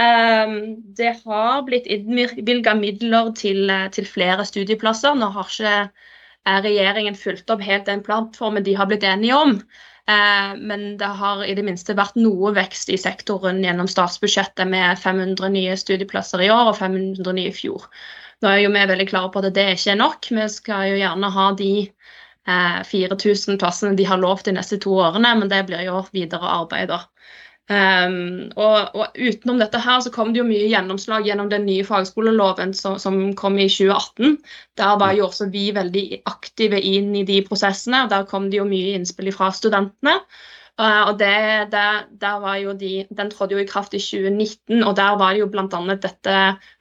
Um, 0.00 0.54
det 0.96 1.10
har 1.26 1.66
blitt 1.66 1.84
innvilga 1.84 2.72
midler 2.78 3.28
til, 3.36 3.68
til 3.92 4.08
flere 4.08 4.48
studieplasser. 4.48 5.12
Nå 5.20 5.28
har 5.34 5.52
ikke 5.52 5.74
regjeringen 6.64 7.16
fulgt 7.18 7.50
opp 7.52 7.62
helt 7.64 7.86
den 7.88 8.02
plattformen 8.06 8.64
de 8.66 8.74
har 8.78 8.88
blitt 8.90 9.06
enige 9.06 9.36
om. 9.36 9.56
Eh, 10.10 10.54
men 10.56 10.96
det 10.98 11.10
har 11.20 11.44
i 11.44 11.54
det 11.54 11.64
minste 11.66 11.96
vært 11.98 12.16
noe 12.18 12.54
vekst 12.56 12.90
i 12.90 12.98
sektoren 13.00 13.62
gjennom 13.64 13.88
statsbudsjettet 13.90 14.68
med 14.70 14.98
500 14.98 15.52
nye 15.54 15.76
studieplasser 15.78 16.42
i 16.46 16.50
år 16.50 16.72
og 16.72 16.78
500 16.80 17.36
nye 17.36 17.52
i 17.52 17.54
fjor. 17.54 17.86
Nå 18.40 18.48
er 18.50 18.62
jo 18.62 18.72
vi 18.72 18.86
veldig 18.92 19.08
klare 19.10 19.30
på 19.32 19.42
at 19.42 19.54
det 19.54 19.68
ikke 19.76 19.94
er 19.94 20.00
nok. 20.00 20.30
Vi 20.32 20.48
skal 20.48 20.88
jo 20.90 21.00
gjerne 21.02 21.34
ha 21.36 21.50
de 21.58 21.72
4000 22.88 23.58
plassene 23.60 23.98
de 23.98 24.06
har 24.08 24.18
lovt 24.18 24.48
de 24.48 24.54
neste 24.56 24.78
to 24.80 24.94
årene, 24.96 25.34
men 25.38 25.50
det 25.52 25.60
blir 25.68 25.84
jo 25.84 26.00
videre 26.16 26.48
arbeid. 26.48 26.88
da. 26.88 27.04
Um, 27.70 28.48
og, 28.58 28.96
og, 28.98 29.12
utenom 29.14 29.60
dette 29.62 29.78
her 29.78 30.00
så 30.02 30.10
kom 30.10 30.32
det 30.34 30.40
jo 30.40 30.46
mye 30.48 30.66
gjennomslag 30.72 31.28
gjennom 31.28 31.52
den 31.52 31.68
nye 31.68 31.84
fagskoleloven 31.86 32.72
som, 32.74 32.96
som 32.98 33.20
kom 33.38 33.60
i 33.62 33.68
2018. 33.70 34.40
Der 34.80 34.96
var 34.98 35.14
jo 35.14 35.28
også 35.28 35.46
vi 35.52 35.68
veldig 35.76 36.02
aktive 36.26 36.80
inn 36.82 37.12
i 37.14 37.22
de 37.28 37.38
prosessene, 37.46 38.02
og 38.04 38.10
der 38.10 38.26
kom 38.26 38.50
det 38.50 38.58
jo 38.58 38.66
mye 38.66 38.96
innspill 38.98 39.30
fra 39.36 39.52
studentene. 39.54 40.16
Uh, 40.80 41.12
og 41.12 41.14
det, 41.22 41.70
det, 41.70 41.86
der 42.18 42.42
var 42.42 42.58
jo 42.58 42.72
de, 42.72 43.04
Den 43.14 43.30
trådte 43.30 43.54
jo 43.54 43.62
i 43.62 43.68
kraft 43.68 43.94
i 43.94 44.02
2019, 44.02 44.82
og 44.82 44.96
der 44.98 45.14
var 45.20 45.36
det 45.36 45.44
jo 45.44 45.50
bl.a. 45.52 45.80
dette 45.94 46.36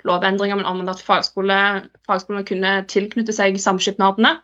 lovendringa 0.10 0.64
om 0.64 0.88
at 0.90 1.06
fagskole, 1.06 1.58
fagskolene 2.10 2.48
kunne 2.50 2.78
tilknytte 2.90 3.36
seg 3.36 3.62
samskipnadene. 3.62 4.40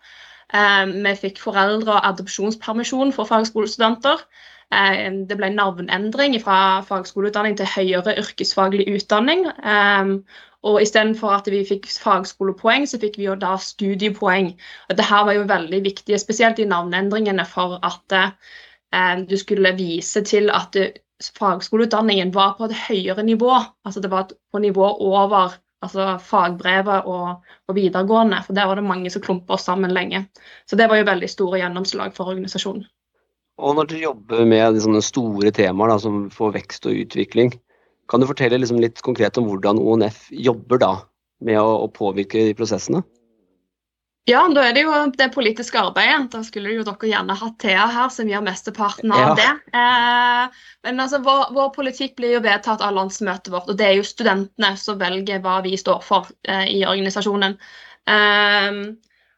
Uh, 0.53 0.93
vi 0.93 1.19
fikk 1.25 1.41
foreldre- 1.41 1.97
og 1.97 2.11
adopsjonspermisjon 2.13 3.15
for 3.17 3.25
fagskolestudenter. 3.25 4.21
Eh, 4.75 5.05
det 5.29 5.37
ble 5.39 5.51
navnendring 5.53 6.35
fra 6.43 6.81
fagskoleutdanning 6.87 7.55
til 7.59 7.69
høyere 7.69 8.17
yrkesfaglig 8.19 8.87
utdanning. 8.95 9.45
Um, 9.63 10.17
og 10.65 10.81
istedenfor 10.81 11.35
at 11.37 11.47
vi 11.53 11.61
fikk 11.67 11.87
fagskolepoeng, 12.01 12.87
så 12.89 12.99
fikk 12.99 13.19
vi 13.21 13.27
jo 13.27 13.37
da 13.39 13.53
studiepoeng. 13.61 14.51
Dette 14.89 15.07
var 15.29 15.33
jo 15.37 15.45
veldig 15.49 15.81
viktig, 15.85 16.17
spesielt 16.19 16.59
i 16.59 16.67
navneendringene, 16.69 17.45
for 17.47 17.77
at 17.85 18.17
uh, 18.17 19.19
du 19.29 19.37
skulle 19.37 19.75
vise 19.77 20.25
til 20.25 20.49
at 20.49 20.75
fagskoleutdanningen 21.37 22.33
var 22.35 22.57
på 22.57 22.67
et 22.67 22.75
høyere 22.87 23.23
nivå. 23.23 23.53
Altså 23.85 24.01
det 24.01 24.11
var 24.11 24.33
på 24.51 24.59
nivå 24.59 24.89
over 25.13 25.55
altså 25.85 26.17
fagbrevet 26.19 27.05
og, 27.05 27.45
og, 27.67 27.75
videregående. 27.75 28.41
For 28.45 28.57
der 28.57 28.65
var 28.65 28.75
det 28.75 28.83
mange 28.83 29.09
som 29.13 29.21
klumpa 29.21 29.53
oss 29.53 29.67
sammen 29.69 29.93
lenge. 29.93 30.25
Så 30.67 30.75
det 30.75 30.89
var 30.89 30.99
jo 30.99 31.07
veldig 31.07 31.29
store 31.29 31.61
gjennomslag 31.61 32.15
for 32.15 32.33
organisasjonen. 32.33 32.87
Og 33.61 33.77
når 33.77 33.87
dere 33.89 34.03
jobber 34.09 34.47
med 34.49 34.79
sånne 34.83 35.01
store 35.03 35.51
temaer 35.55 35.93
da, 35.93 35.99
som 36.01 36.25
får 36.33 36.55
vekst 36.57 36.87
og 36.89 37.03
utvikling, 37.05 37.53
kan 38.11 38.21
du 38.21 38.27
fortelle 38.29 38.59
liksom 38.59 38.81
litt 38.83 39.01
konkret 39.05 39.37
om 39.39 39.47
hvordan 39.49 39.79
ONF 39.81 40.27
jobber 40.29 40.81
da 40.81 40.93
med 41.45 41.59
å, 41.61 41.85
å, 41.85 41.91
påvirke 41.91 42.49
de 42.49 42.57
prosessene? 42.57 43.01
Ja, 44.25 44.41
da 44.49 44.63
er 44.65 44.73
det 44.73 44.81
jo 44.87 44.93
det 45.13 45.27
politiske 45.35 45.77
arbeidet. 45.77 46.31
Da 46.33 46.41
skulle 46.45 46.73
jo 46.73 46.83
dere 46.85 47.09
gjerne 47.11 47.37
hatt 47.37 47.57
Thea 47.61 47.85
her, 47.93 48.09
som 48.13 48.29
gjør 48.29 48.45
mesteparten 48.47 49.13
av 49.13 49.21
ja. 49.21 49.33
det. 49.37 49.49
Eh, 49.77 50.61
men 50.87 51.01
altså, 51.03 51.19
vår, 51.25 51.51
vår, 51.53 51.69
politikk 51.75 52.15
blir 52.17 52.33
jo 52.33 52.43
vedtatt 52.45 52.81
av 52.81 52.95
landsmøtet 52.97 53.51
vårt, 53.53 53.69
og 53.69 53.77
det 53.77 53.87
er 53.87 53.99
jo 53.99 54.07
studentene 54.07 54.73
som 54.81 54.97
velger 55.01 55.43
hva 55.45 55.59
vi 55.65 55.77
står 55.77 56.01
for 56.05 56.31
eh, 56.49 56.65
i 56.73 56.81
organisasjonen. 56.89 57.57
Eh, 58.09 58.81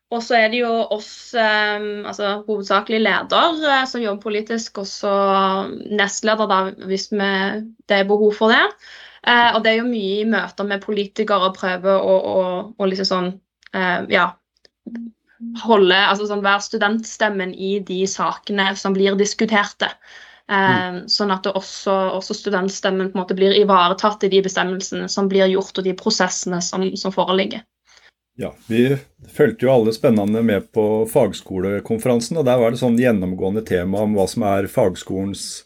og 0.08 0.24
så 0.24 0.38
er 0.38 0.52
det 0.54 0.62
jo 0.62 0.72
oss, 0.96 1.34
eh, 1.36 1.88
altså 2.08 2.38
hovedsakelig 2.48 3.02
leder, 3.04 3.58
eh, 3.68 3.84
som 3.92 4.04
jobber 4.04 4.24
politisk, 4.24 4.80
og 4.80 4.88
så 4.88 5.12
nestleder, 6.00 6.48
da, 6.48 6.60
hvis 6.88 7.10
vi, 7.12 7.32
det 7.90 7.98
er 7.98 8.08
behov 8.08 8.32
for 8.38 8.56
det. 8.56 8.64
Eh, 9.28 9.52
og 9.52 9.64
det 9.66 9.74
er 9.74 9.82
jo 9.82 9.90
mye 9.90 10.22
i 10.22 10.30
møter 10.30 10.70
med 10.70 10.86
politikere 10.86 11.52
prøve 11.58 11.98
å, 12.00 12.16
å, 12.34 12.44
å 12.78 12.92
liksom 12.92 13.12
sånn 13.12 13.34
Ja. 14.14 14.30
Holde, 15.62 15.98
altså 16.00 16.26
sånn, 16.26 16.42
Være 16.42 16.64
studentstemmen 16.66 17.52
i 17.54 17.76
de 17.86 18.00
sakene 18.10 18.72
som 18.80 18.96
blir 18.96 19.14
diskuterte. 19.20 19.92
Mm. 20.48 21.04
Sånn 21.12 21.34
at 21.36 21.46
også, 21.52 21.94
også, 22.16 22.34
studentstemmen 22.40 23.12
på 23.12 23.20
en 23.20 23.22
måte 23.22 23.36
blir 23.38 23.54
ivaretatt 23.60 24.24
i 24.24 24.32
de 24.32 24.40
bestemmelsene 24.48 25.12
som 25.12 25.28
blir 25.30 25.52
gjort, 25.52 25.78
og 25.78 25.86
de 25.86 25.94
prosessene 26.00 26.62
som, 26.64 26.88
som 26.98 27.14
foreligger. 27.14 27.68
Ja, 28.40 28.56
Vi 28.68 28.98
fulgte 29.34 29.66
jo 29.66 29.72
alle 29.74 29.94
spennende 29.94 30.44
med 30.46 30.68
på 30.72 31.08
fagskolekonferansen, 31.10 32.38
og 32.38 32.46
der 32.46 32.60
var 32.62 32.70
det 32.70 32.78
sånn 32.78 33.00
gjennomgående 33.02 33.64
tema 33.66 34.04
om 34.06 34.14
hva 34.14 34.28
som 34.30 34.46
er 34.46 34.70
fagskolens 34.70 35.64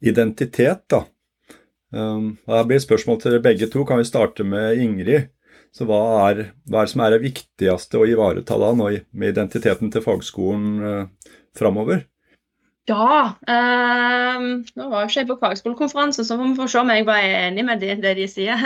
identitet. 0.00 0.86
da. 0.88 1.02
Um, 1.92 2.38
her 2.48 2.64
blir 2.64 2.80
spørsmål 2.80 3.20
til 3.20 3.36
begge 3.44 3.68
to. 3.68 3.84
Kan 3.84 4.00
vi 4.00 4.08
starte 4.08 4.44
med 4.44 4.80
Ingrid? 4.80 5.28
Så 5.68 5.84
hva 5.84 6.00
er, 6.30 6.46
hva 6.64 6.80
er 6.80 6.88
det 6.88 6.94
som 6.94 7.04
er 7.04 7.12
det 7.12 7.24
viktigste 7.26 8.00
å 8.00 8.08
ivareta 8.08 8.56
da 8.56 8.72
med 8.72 9.28
identiteten 9.28 9.92
til 9.92 10.04
fagskolen 10.04 10.68
uh, 10.80 11.34
framover? 11.60 12.06
Ja. 12.88 13.36
Eh, 13.48 14.44
nå 14.78 14.84
var 14.88 15.02
jo 15.02 15.08
ikke 15.10 15.20
jeg 15.20 15.28
på 15.28 15.36
fagskolekonferanse, 15.42 16.24
så 16.24 16.38
får 16.38 16.46
vi 16.46 16.56
få 16.56 16.68
se 16.72 16.80
om 16.80 16.92
jeg 16.92 17.04
var 17.08 17.24
enig 17.26 17.64
med 17.68 17.82
det, 17.84 17.98
det 18.04 18.14
de 18.16 18.28
sier. 18.32 18.62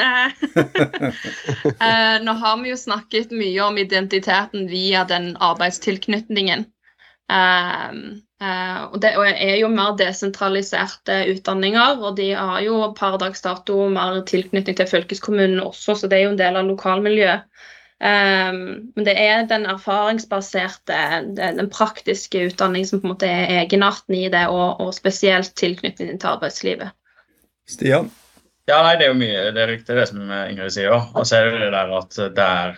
eh, 1.86 2.18
nå 2.22 2.34
har 2.44 2.60
vi 2.60 2.70
jo 2.70 2.78
snakket 2.78 3.34
mye 3.34 3.64
om 3.66 3.80
identiteten 3.82 4.68
via 4.70 5.02
den 5.10 5.32
arbeidstilknytningen. 5.42 6.68
Eh, 7.32 7.88
eh 8.42 8.78
og 8.92 8.96
det 9.02 9.12
er 9.16 9.56
jo 9.58 9.72
mer 9.74 9.98
desentraliserte 9.98 11.18
utdanninger, 11.34 11.98
og 11.98 12.16
de 12.18 12.30
har 12.38 12.62
jo 12.62 12.78
per 12.98 13.18
dags 13.18 13.42
dato 13.42 13.88
mer 13.90 14.22
tilknytning 14.28 14.78
til 14.78 14.90
fylkeskommunen 14.90 15.62
også, 15.66 15.98
så 15.98 16.06
det 16.06 16.20
er 16.20 16.28
jo 16.28 16.34
en 16.36 16.42
del 16.44 16.62
av 16.62 16.70
lokalmiljøet. 16.70 17.48
Um, 18.02 18.56
men 18.96 19.06
det 19.06 19.14
er 19.14 19.44
den 19.46 19.62
erfaringsbaserte, 19.70 20.96
den 21.38 21.68
praktiske 21.70 22.48
utdanning 22.48 22.86
som 22.88 22.98
på 22.98 23.06
en 23.06 23.12
måte 23.12 23.28
er 23.30 23.60
egenarten 23.60 24.16
i 24.18 24.24
det, 24.32 24.48
og, 24.50 24.80
og 24.82 24.90
spesielt 24.96 25.54
tilknytningen 25.60 26.18
til 26.18 26.32
arbeidslivet. 26.32 26.90
Stian? 27.70 28.10
Ja, 28.66 28.80
nei, 28.82 28.96
Det 28.98 29.06
er 29.06 29.12
jo 29.12 29.20
mye, 29.20 29.46
det 29.54 29.62
er 29.62 29.70
riktig 29.70 29.98
det 29.98 30.08
som 30.10 30.22
Ingrid 30.26 30.74
sier. 30.74 30.94
Og 30.94 31.26
så 31.26 31.38
er 31.38 31.50
det 31.50 31.62
det 31.62 31.70
der 31.74 31.94
at 31.98 32.18
det 32.34 32.48
er 32.48 32.76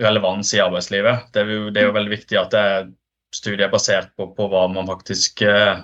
relevans 0.00 0.54
i 0.56 0.64
arbeidslivet. 0.64 1.30
Det 1.32 1.44
er 1.44 1.52
jo, 1.54 1.68
det 1.68 1.82
er 1.82 1.88
jo 1.88 1.96
veldig 1.96 2.12
viktig 2.16 2.40
at 2.40 2.56
studiet 3.34 3.68
er 3.68 3.72
basert 3.72 4.12
på, 4.16 4.30
på 4.36 4.48
hva 4.50 4.66
man 4.72 4.88
faktisk 4.88 5.44
uh, 5.46 5.82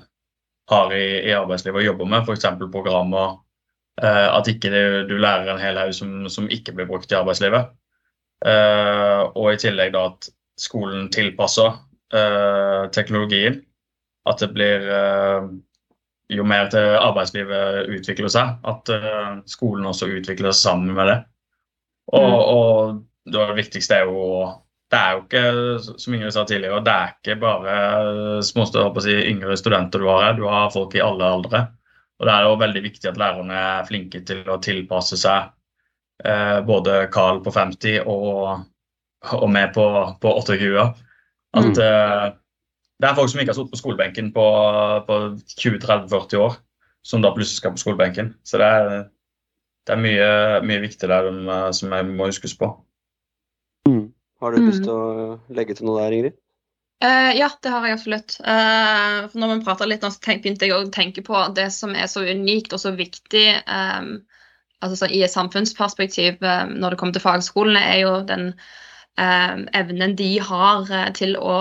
har 0.70 0.94
i, 0.96 1.06
i, 1.28 1.32
arbeidslivet 1.36 1.82
å 1.82 1.88
jobbe 1.90 2.08
med, 2.10 2.24
f.eks. 2.24 2.48
programmer. 2.72 3.36
Uh, 4.02 4.28
at 4.36 4.48
ikke 4.50 4.72
det, 4.72 4.84
du 5.08 5.16
lærer 5.20 5.52
en 5.52 5.62
hel 5.62 5.78
haug 5.80 5.94
som, 5.96 6.24
som 6.32 6.48
ikke 6.52 6.74
blir 6.76 6.88
brukt 6.90 7.12
i 7.12 7.18
arbeidslivet. 7.18 7.72
Uh, 8.44 9.32
og 9.32 9.54
i 9.54 9.60
tillegg 9.60 9.94
da 9.94 10.08
at 10.10 10.28
skolen 10.60 11.08
tilpasser 11.12 11.72
uh, 12.14 12.84
teknologien. 12.92 13.62
At 14.28 14.42
det 14.42 14.50
blir 14.56 14.84
uh, 14.90 15.48
Jo 16.26 16.42
mer 16.42 16.66
til 16.72 16.96
arbeidslivet 16.98 17.86
utvikler 17.94 18.26
seg, 18.34 18.56
at 18.66 18.90
skolen 19.46 19.84
også 19.86 20.08
utvikler 20.10 20.50
seg 20.50 20.58
sammen 20.58 20.96
med 20.96 21.06
det. 21.06 21.14
Og, 22.18 22.24
mm. 22.26 22.40
og 22.50 23.30
det 23.30 23.44
viktigste 23.60 24.00
er 24.00 24.10
jo 24.10 24.24
det 24.90 24.98
er 24.98 25.14
jo 25.16 25.22
ikke, 25.24 25.44
som 25.98 26.14
Ingrid 26.14 26.34
sa 26.34 26.44
tidligere, 26.46 26.82
det 26.86 26.92
er 26.94 27.14
ikke 27.14 27.36
bare 27.42 28.42
små, 28.46 28.66
si, 29.02 29.14
yngre 29.32 29.56
studenter 29.58 30.02
du 30.02 30.06
har 30.06 30.22
her, 30.28 30.36
du 30.38 30.44
har 30.46 30.70
folk 30.74 30.94
i 30.94 31.02
alle 31.02 31.26
aldre. 31.26 31.62
Og 32.18 32.26
Det 32.28 32.32
er 32.32 32.46
jo 32.46 32.60
veldig 32.60 32.82
viktig 32.84 33.10
at 33.10 33.18
lærerne 33.20 33.56
er 33.60 33.88
flinke 33.88 34.22
til 34.28 34.46
å 34.48 34.60
tilpasse 34.62 35.18
seg 35.20 35.50
eh, 35.50 35.55
både 36.66 36.94
Carl 37.12 37.42
på 37.44 37.52
50 37.52 38.06
og, 38.08 38.62
og 39.36 39.50
meg 39.52 39.74
på, 39.74 39.84
på 40.22 40.32
28. 40.40 40.86
At 41.56 41.64
mm. 41.64 41.82
eh, 41.82 42.24
det 43.00 43.08
er 43.08 43.18
folk 43.18 43.32
som 43.32 43.42
ikke 43.42 43.52
har 43.52 43.58
sittet 43.58 43.74
på 43.74 43.82
skolebenken 43.82 44.32
på, 44.34 44.46
på 45.08 45.18
20-30-40 45.52 46.40
år, 46.40 46.56
som 47.04 47.24
da 47.24 47.32
plutselig 47.34 47.60
skal 47.60 47.76
på 47.76 47.84
skolebenken. 47.84 48.32
Så 48.46 48.60
det 48.60 48.70
er, 48.78 48.88
det 49.86 49.94
er 49.94 50.02
mye, 50.02 50.30
mye, 50.66 50.82
viktig 50.86 51.10
der 51.12 51.30
som 51.76 51.92
jeg 51.92 52.08
må 52.08 52.30
huskes 52.30 52.56
på. 52.58 52.72
Mm. 53.88 54.08
Har 54.40 54.52
du 54.52 54.64
lyst 54.64 54.82
mm. 54.82 54.88
til 54.88 54.96
å 54.96 55.56
legge 55.56 55.76
til 55.76 55.88
noe 55.88 56.02
der, 56.02 56.16
Ingrid? 56.16 56.40
Uh, 57.04 57.32
ja, 57.36 57.50
det 57.60 57.72
har 57.72 57.84
jeg 57.84 57.98
absolutt. 57.98 58.38
Uh, 58.40 59.28
for 59.28 59.40
når 59.40 59.52
vi 59.52 59.64
prater 59.66 59.88
litt, 59.88 60.04
så 60.04 60.36
begynte 60.40 60.68
jeg 60.68 60.76
å 60.76 60.88
tenke 60.92 61.24
på 61.24 61.42
det 61.56 61.68
som 61.76 61.92
er 61.92 62.08
så 62.08 62.24
unikt 62.24 62.72
og 62.72 62.80
så 62.80 62.94
viktig 62.96 63.46
um, 63.68 64.14
altså 64.84 65.08
i 65.10 65.22
et 65.24 65.32
samfunnsperspektiv 65.32 66.42
eh, 66.42 66.66
når 66.68 66.90
det 66.90 66.98
kommer 66.98 67.16
til 67.16 67.24
fagskolene, 67.24 67.80
er 67.80 68.00
jo 68.02 68.12
den 68.28 68.48
eh, 69.18 69.54
evnen 69.80 70.16
de 70.18 70.30
har 70.40 70.90
eh, 70.92 71.08
til 71.16 71.36
å 71.38 71.56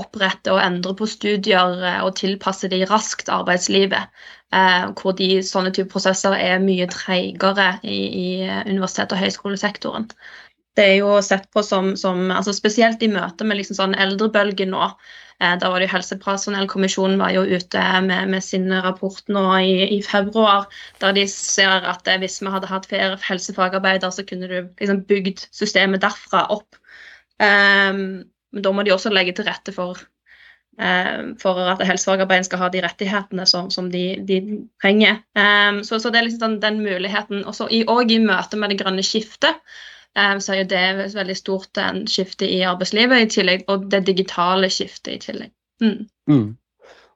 opprette 0.00 0.54
og 0.54 0.62
endre 0.64 0.94
på 0.98 1.06
studier 1.06 1.78
og 2.02 2.16
tilpasse 2.18 2.70
de 2.72 2.84
raskt 2.90 3.30
arbeidslivet. 3.32 4.10
Hvor 4.48 5.12
de 5.12 5.42
sånne 5.44 5.74
type 5.76 5.90
prosesser 5.92 6.32
er 6.32 6.62
mye 6.62 6.86
treigere 6.88 7.66
i, 7.84 7.98
i 8.16 8.28
universitet- 8.64 9.12
og 9.12 9.20
høyskolesektoren. 9.20 10.06
Det 10.78 10.84
er 10.84 10.98
jo 11.00 11.16
sett 11.26 11.48
på 11.50 11.64
som, 11.66 11.96
som 11.98 12.28
altså 12.30 12.54
Spesielt 12.54 13.02
i 13.02 13.10
møte 13.10 13.46
med 13.46 13.58
liksom 13.58 13.78
sånn 13.80 13.96
eldrebølgen 13.98 14.70
nå, 14.70 14.92
Eh, 15.40 15.54
da 15.58 15.70
var 15.70 15.78
det 15.78 15.86
jo 15.86 15.92
Helsepersonellkommisjonen 15.92 17.20
var 17.20 17.30
jo 17.30 17.44
ute 17.46 17.82
med, 18.02 18.30
med 18.32 18.42
sin 18.42 18.66
rapport 18.82 19.22
nå 19.30 19.44
i, 19.62 19.74
i, 19.94 20.00
februar, 20.02 20.66
der 20.98 21.14
de 21.14 21.28
ser 21.30 21.86
at 21.86 22.10
eh, 22.10 22.18
hvis 22.18 22.40
vi 22.42 22.50
hadde 22.50 22.70
hatt 22.70 22.88
flere 22.90 23.18
helsefagarbeidere, 23.22 24.10
så 24.14 24.26
kunne 24.26 24.50
du 24.50 24.56
liksom 24.80 25.04
bygd 25.06 25.44
systemet 25.54 26.02
derfra 26.02 26.48
opp. 26.54 26.80
Eh, 27.38 27.92
men 27.94 28.64
da 28.64 28.72
må 28.74 28.82
de 28.82 28.96
også 28.96 29.14
legge 29.14 29.36
til 29.38 29.50
rette 29.50 29.74
for 29.74 30.06
for 31.42 31.56
at 31.58 31.80
helsefagarbeideren 31.82 32.44
skal 32.46 32.60
ha 32.60 32.66
de 32.70 32.84
rettighetene 32.84 33.42
som, 33.50 33.66
som 33.74 33.88
de, 33.90 34.02
de, 34.22 34.36
trenger. 34.78 35.16
Um, 35.34 35.80
så, 35.82 35.98
så, 35.98 36.12
det 36.14 36.20
er 36.20 36.28
liksom 36.28 36.44
den, 36.44 36.60
den 36.62 36.78
muligheten. 36.84 37.40
Også 37.50 37.66
i, 37.66 37.80
og 37.90 38.12
i 38.14 38.20
møte 38.22 38.54
med 38.54 38.70
det 38.70 38.76
grønne 38.84 39.02
skiftet 39.02 39.58
så 40.16 40.54
er 40.54 40.64
det 40.66 40.78
et 40.78 41.14
veldig 41.14 41.36
stort 41.36 41.78
en 41.78 42.00
skifte 42.10 42.46
i 42.48 42.62
arbeidslivet 42.66 43.22
i 43.22 43.28
tillegg, 43.30 43.66
og 43.70 43.84
det 43.92 44.06
digitale 44.08 44.70
skiftet 44.72 45.12
i 45.12 45.20
tillegg. 45.22 45.52
Mm. 45.84 46.08
Mm. 46.30 46.48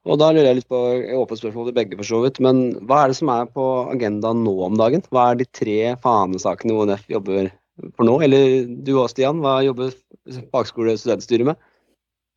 Og 0.02 0.18
da 0.18 0.32
lurer 0.32 0.48
jeg 0.48 0.58
litt 0.58 0.70
på 0.70 0.78
åpent 1.20 1.38
spørsmål 1.38 1.68
til 1.68 1.76
begge, 1.76 1.98
for 1.98 2.08
så 2.08 2.20
vidt. 2.24 2.40
Men 2.42 2.62
hva 2.90 3.02
er 3.02 3.12
det 3.12 3.18
som 3.20 3.30
er 3.30 3.50
på 3.54 3.66
agendaen 3.92 4.42
nå 4.42 4.54
om 4.66 4.78
dagen? 4.78 5.04
Hva 5.14 5.30
er 5.30 5.38
de 5.38 5.46
tre 5.54 5.78
fanesakene 6.02 6.74
ONF 6.74 7.04
jobber 7.10 7.52
for 7.96 8.08
nå? 8.08 8.16
Eller 8.26 8.64
du 8.86 8.96
og 8.96 9.10
Stian, 9.12 9.42
hva 9.44 9.60
jobber 9.66 9.94
fagskole- 10.54 10.96
og 10.96 11.02
studentstyret 11.02 11.52
med? 11.52 11.68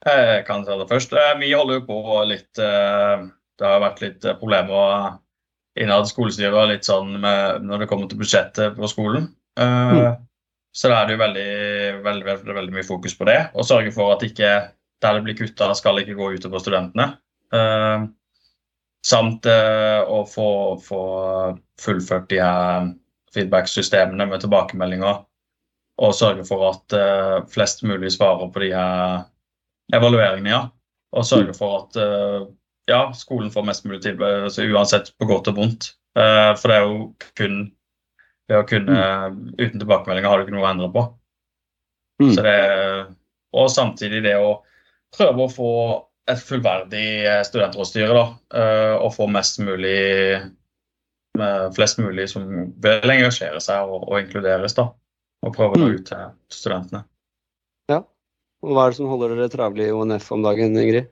Jeg 0.06 0.46
kan 0.46 0.66
ta 0.66 0.78
det 0.78 0.90
først. 0.92 1.16
Eh, 1.18 1.34
vi 1.42 1.56
holder 1.58 1.80
jo 1.80 1.88
på 1.88 2.18
litt 2.30 2.62
eh, 2.62 3.26
Det 3.58 3.66
har 3.66 3.82
vært 3.82 4.04
litt 4.04 4.28
problemer 4.38 5.16
innad 5.80 6.08
skolestyret 6.08 6.70
litt 6.70 6.88
sånn 6.88 7.18
med, 7.24 7.66
når 7.66 7.84
det 7.84 7.88
kommer 7.90 8.08
til 8.12 8.20
budsjettet 8.22 8.78
på 8.78 8.90
skolen. 8.92 9.32
Eh, 9.60 9.96
mm. 9.96 10.22
Så 10.76 10.92
da 10.92 11.00
er 11.00 11.08
det 11.08 11.16
jo 11.16 11.22
veldig, 11.22 11.50
veldig, 12.04 12.26
veldig, 12.28 12.56
veldig, 12.58 12.74
mye 12.76 12.88
fokus 12.88 13.16
på 13.16 13.28
det. 13.30 13.38
Og 13.56 13.68
sørge 13.68 13.94
for 13.96 14.12
at 14.12 14.26
ikke 14.28 14.50
der 15.04 15.18
det 15.18 15.24
blir 15.24 15.38
kutta, 15.40 15.70
skal 15.78 16.02
ikke 16.02 16.18
gå 16.18 16.34
utover 16.36 16.60
studentene. 16.60 17.14
Eh, 17.56 18.08
samt 19.06 19.48
eh, 19.48 20.02
å 20.02 20.24
få, 20.28 20.50
få, 20.84 21.04
fullført 21.82 22.28
de 22.32 22.42
her 22.44 22.92
feedback-systemene 23.36 24.28
med 24.28 24.44
tilbakemeldinger. 24.44 25.24
Og 26.04 26.16
sørge 26.16 26.44
for 26.48 26.68
at 26.74 26.98
eh, 26.98 27.38
flest 27.52 27.86
mulig 27.88 28.12
svarer 28.18 28.52
på 28.52 28.66
de 28.66 28.74
her 28.76 29.24
evalueringene, 29.96 30.52
ja. 30.52 30.62
Og 31.16 31.24
sørge 31.24 31.54
for 31.56 31.86
at 31.86 31.98
ja, 32.90 32.98
skolen 33.16 33.48
får 33.54 33.64
mest 33.70 33.86
mulig 33.88 34.02
tilbud, 34.04 34.50
altså 34.50 34.66
uansett 34.68 35.14
på 35.16 35.28
godt 35.30 35.48
og 35.48 35.62
vondt. 35.62 35.86
for 36.18 36.68
det 36.68 36.76
er 36.76 36.84
jo 36.84 36.98
kun 37.40 37.54
ved 38.50 38.60
å 38.60 38.66
kunne 38.70 38.98
Uten 39.58 39.80
tilbakemeldinger 39.80 40.30
har 40.30 40.38
du 40.38 40.46
ikke 40.46 40.56
noe 40.56 40.66
å 40.66 40.72
endre 40.72 40.90
på. 40.94 41.06
Mm. 42.24 42.34
Så 42.36 42.44
det, 42.46 42.58
og 43.56 43.72
samtidig 43.72 44.22
det 44.26 44.36
å 44.40 44.60
prøve 45.16 45.46
å 45.46 45.52
få 45.52 45.72
et 46.32 46.42
fullverdig 46.42 47.08
eh, 47.28 47.42
studentrådsstyre. 47.48 48.14
da, 48.14 48.26
eh, 48.62 48.94
Og 49.00 49.14
få 49.16 49.28
mest 49.32 49.60
mulig 49.64 50.42
flest 51.76 51.98
mulig 52.00 52.30
som 52.32 52.46
vil 52.80 53.12
engasjere 53.12 53.60
seg 53.60 53.90
og, 53.92 54.06
og 54.08 54.22
inkluderes. 54.22 54.78
da, 54.78 54.88
Og 55.44 55.56
prøve 55.56 55.76
å 55.76 55.82
nå 55.82 55.90
mm. 55.90 55.96
ut 55.98 56.08
til 56.08 56.30
studentene. 56.54 57.04
Ja. 57.92 58.02
Og 58.64 58.72
Hva 58.72 58.86
er 58.86 58.94
det 58.94 59.00
som 59.02 59.12
holder 59.12 59.36
dere 59.36 59.52
travle 59.52 59.90
i 59.90 59.94
ONF 59.94 60.32
om 60.32 60.46
dagen, 60.46 60.78
Ingrid? 60.80 61.12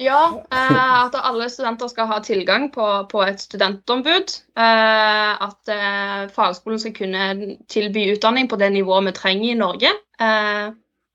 Ja, 0.00 0.44
eh, 0.50 1.04
at 1.04 1.16
alle 1.18 1.48
studenter 1.50 1.88
skal 1.90 2.06
ha 2.06 2.20
tilgang 2.22 2.68
på, 2.70 2.86
på 3.10 3.22
et 3.26 3.42
studentombud. 3.42 4.34
Eh, 4.54 5.32
at 5.42 5.72
eh, 5.74 6.28
fagskolen 6.34 6.78
skal 6.78 6.94
kunne 6.94 7.56
tilby 7.70 8.06
utdanning 8.14 8.46
på 8.50 8.60
det 8.60 8.70
nivået 8.76 9.08
vi 9.10 9.16
trenger 9.16 9.50
i 9.50 9.58
Norge. 9.58 9.90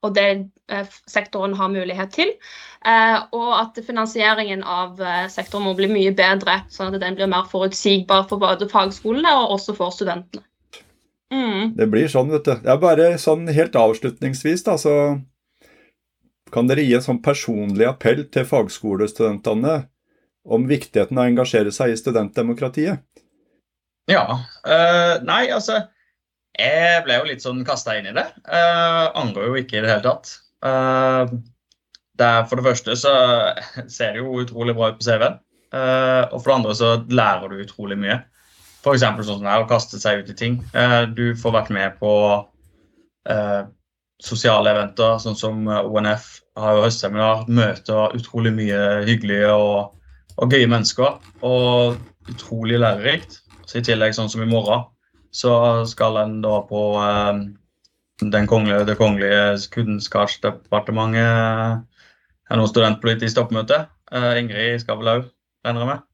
Og 0.04 0.12
det 0.12 0.28
sektoren 1.08 1.54
har 1.56 1.72
mulighet 1.72 2.12
til. 2.12 2.30
Og 3.32 3.50
at 3.56 3.78
finansieringen 3.86 4.60
av 4.64 5.00
sektoren 5.32 5.64
må 5.64 5.72
bli 5.76 5.88
mye 5.88 6.12
bedre, 6.16 6.58
sånn 6.72 6.92
at 6.92 7.00
den 7.00 7.16
blir 7.16 7.28
mer 7.28 7.46
forutsigbar 7.48 8.26
for 8.28 8.40
både 8.40 8.68
fagskolene 8.68 9.32
og 9.40 9.54
også 9.56 9.76
for 9.76 9.92
studentene. 9.96 10.44
Mm. 11.32 11.72
Det 11.76 11.88
blir 11.92 12.08
sånn, 12.12 12.32
vet 12.32 12.44
du. 12.44 12.52
Det 12.64 12.72
er 12.72 12.80
bare 12.80 13.08
sånn 13.20 13.48
helt 13.48 13.76
avslutningsvis, 13.80 14.64
da, 14.68 14.76
så 14.80 14.94
kan 16.54 16.70
dere 16.70 16.84
gi 16.86 16.94
en 16.94 17.04
sånn 17.04 17.22
personlig 17.24 17.88
appell 17.88 18.22
til 18.32 18.46
fagskolestudentene 18.46 19.80
om 20.44 20.68
viktigheten 20.68 21.18
av 21.18 21.26
å 21.26 21.32
engasjere 21.32 21.72
seg 21.74 21.94
i 21.94 21.98
studentdemokratiet? 21.98 23.02
Ja. 24.10 24.24
Øh, 24.68 25.22
nei, 25.24 25.48
altså 25.50 25.80
jeg 26.54 27.02
ble 27.02 27.16
jo 27.18 27.26
litt 27.26 27.42
sånn 27.42 27.64
kasta 27.66 27.96
inn 27.98 28.06
i 28.12 28.14
det. 28.14 28.28
Uh, 28.46 29.10
angrer 29.18 29.50
jo 29.50 29.56
ikke 29.58 29.80
i 29.80 29.82
det 29.82 29.90
hele 29.90 30.04
tatt. 30.04 30.36
Uh, 30.62 31.26
det 32.14 32.30
for 32.50 32.60
det 32.60 32.66
første 32.68 32.94
så 32.98 33.14
ser 33.96 34.14
det 34.14 34.22
jo 34.22 34.38
utrolig 34.44 34.76
bra 34.76 34.92
ut 34.92 35.00
på 35.00 35.06
CV-en. 35.08 35.40
Uh, 35.74 36.30
og 36.30 36.38
for 36.38 36.52
det 36.52 36.56
andre 36.60 36.76
så 36.78 36.92
lærer 37.10 37.50
du 37.50 37.64
utrolig 37.64 37.98
mye. 37.98 38.20
F.eks. 38.84 39.02
sånn 39.02 39.26
som 39.26 39.42
det 39.42 39.50
er 39.50 39.64
å 39.64 39.68
kaste 39.70 39.98
seg 39.98 40.22
ut 40.22 40.30
i 40.30 40.36
ting. 40.36 40.58
Du 41.16 41.32
får 41.40 41.54
vært 41.54 41.70
med 41.72 41.94
på 41.96 42.10
sosiale 44.20 44.74
eventer, 44.74 45.14
sånn 45.22 45.38
som 45.40 45.62
ONF 45.64 46.26
har 46.58 46.76
jo 46.76 46.84
høstseminar. 46.86 47.44
Møter 47.48 48.14
utrolig 48.16 48.52
mye 48.54 48.80
hyggelige 49.08 49.50
og, 49.52 49.94
og 50.36 50.50
gøye 50.50 50.70
mennesker. 50.70 51.18
Og 51.42 51.96
utrolig 52.30 52.78
lærerikt. 52.82 53.40
Så 53.66 53.80
I 53.80 53.86
tillegg 53.86 54.14
sånn 54.16 54.30
som 54.32 54.42
i 54.44 54.48
morgen 54.50 54.86
så 55.34 55.82
skal 55.90 56.16
en 56.20 56.36
da 56.44 56.60
på 56.68 56.80
eh, 57.02 57.34
kongelige, 58.46 58.84
Det 58.86 58.96
kongelige 59.00 59.58
kunnskapsdepartementet 59.74 61.20
er 62.50 62.60
noe 62.60 62.70
studentpolitisk 62.70 63.40
oppmøte. 63.42 63.86
Eh, 64.12 64.34
Ingrid 64.38 64.80
skal 64.84 65.00
vel 65.00 65.12
òg, 65.14 65.24
regner 65.66 65.80
jeg 65.82 65.90
med. 65.90 66.04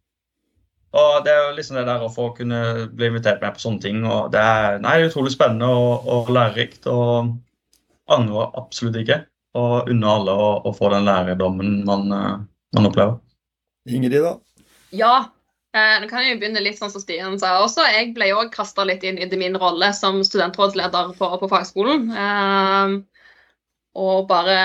Og 1.01 1.25
Det 1.25 1.33
er 1.33 1.43
jo 1.45 1.57
liksom 1.57 1.77
det 1.77 1.87
der 1.87 2.03
å 2.03 2.11
få 2.11 2.31
kunne 2.35 2.89
bli 2.97 3.11
invitert 3.11 3.43
med 3.43 3.55
på 3.55 3.63
sånne 3.63 3.81
ting. 3.85 4.05
og 4.07 4.33
Det 4.33 4.41
er, 4.41 4.81
nei, 4.83 5.05
utrolig 5.07 5.33
spennende 5.37 5.69
og, 5.69 6.09
og 6.09 6.33
lærerikt. 6.35 6.87
og 6.87 7.37
Angrer 8.11 8.57
absolutt 8.59 8.97
ikke. 9.05 9.21
Og 9.59 9.91
unne 9.91 10.15
alle 10.15 10.37
å, 10.37 10.53
å, 10.69 10.73
få 10.77 10.93
den 10.95 11.09
lærerdommen 11.09 11.81
man, 11.89 12.07
eh, 12.15 12.39
man 12.77 12.91
opplever. 12.91 13.19
Ingrid, 13.91 14.21
da? 14.23 14.37
Ja, 14.95 15.15
Eh, 15.71 16.01
nå 16.03 16.09
kan 16.11 16.25
jeg 16.25 16.35
jo 16.35 16.39
begynne 16.41 16.63
litt 16.65 16.81
sånn 16.81 16.91
som 16.91 17.03
Stian 17.03 17.37
sa 17.39 17.53
også. 17.63 17.85
Jeg 17.95 18.11
ble 18.17 18.33
jo 18.33 18.43
kasta 18.51 18.83
litt 18.89 19.05
inn 19.07 19.21
i 19.23 19.39
min 19.39 19.55
rolle 19.55 19.93
som 19.95 20.19
studentrådsleder 20.27 21.13
på, 21.19 21.29
på 21.43 21.51
fagskolen. 21.53 22.09
Eh, 22.11 22.97
og 24.01 24.27
bare 24.31 24.57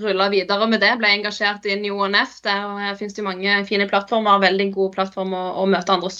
rulla 0.00 0.28
videre 0.32 0.68
med 0.70 0.80
det. 0.84 0.94
Ble 1.00 1.10
engasjert 1.18 1.68
inn 1.68 1.84
i 1.84 1.92
ONF. 1.92 2.38
Der 2.46 2.96
finnes 2.96 3.16
det 3.16 3.26
mange 3.26 3.58
fine 3.68 3.88
plattformer, 3.90 4.40
veldig 4.44 4.70
gode 4.76 4.96
plattformer 4.96 5.52
å, 5.52 5.64
å 5.64 5.68
møte 5.68 5.92
andre 5.92 6.12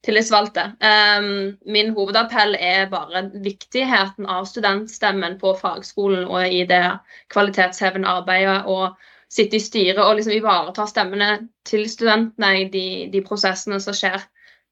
studenttillitsvalgte. 0.00 0.72
Um, 0.80 1.58
min 1.66 1.92
hovedappell 1.92 2.56
er 2.58 2.88
bare 2.90 3.30
viktigheten 3.44 4.26
av 4.26 4.44
studentstemmen 4.44 5.38
på 5.38 5.54
fagskolen 5.54 6.26
og 6.26 6.48
i 6.48 6.64
det 6.64 6.98
kvalitetshevende 7.28 8.08
arbeidet. 8.08 8.64
og 8.66 8.96
sitte 9.30 9.56
i 9.56 9.60
styret 9.60 9.98
og 10.02 10.16
liksom 10.16 10.32
ivareta 10.32 10.86
stemmene 10.90 11.48
til 11.64 11.84
studentene 11.88 12.48
i 12.60 12.64
de, 12.66 13.10
de 13.12 13.20
prosessene 13.22 13.78
som 13.78 13.94
skjer. 13.94 14.18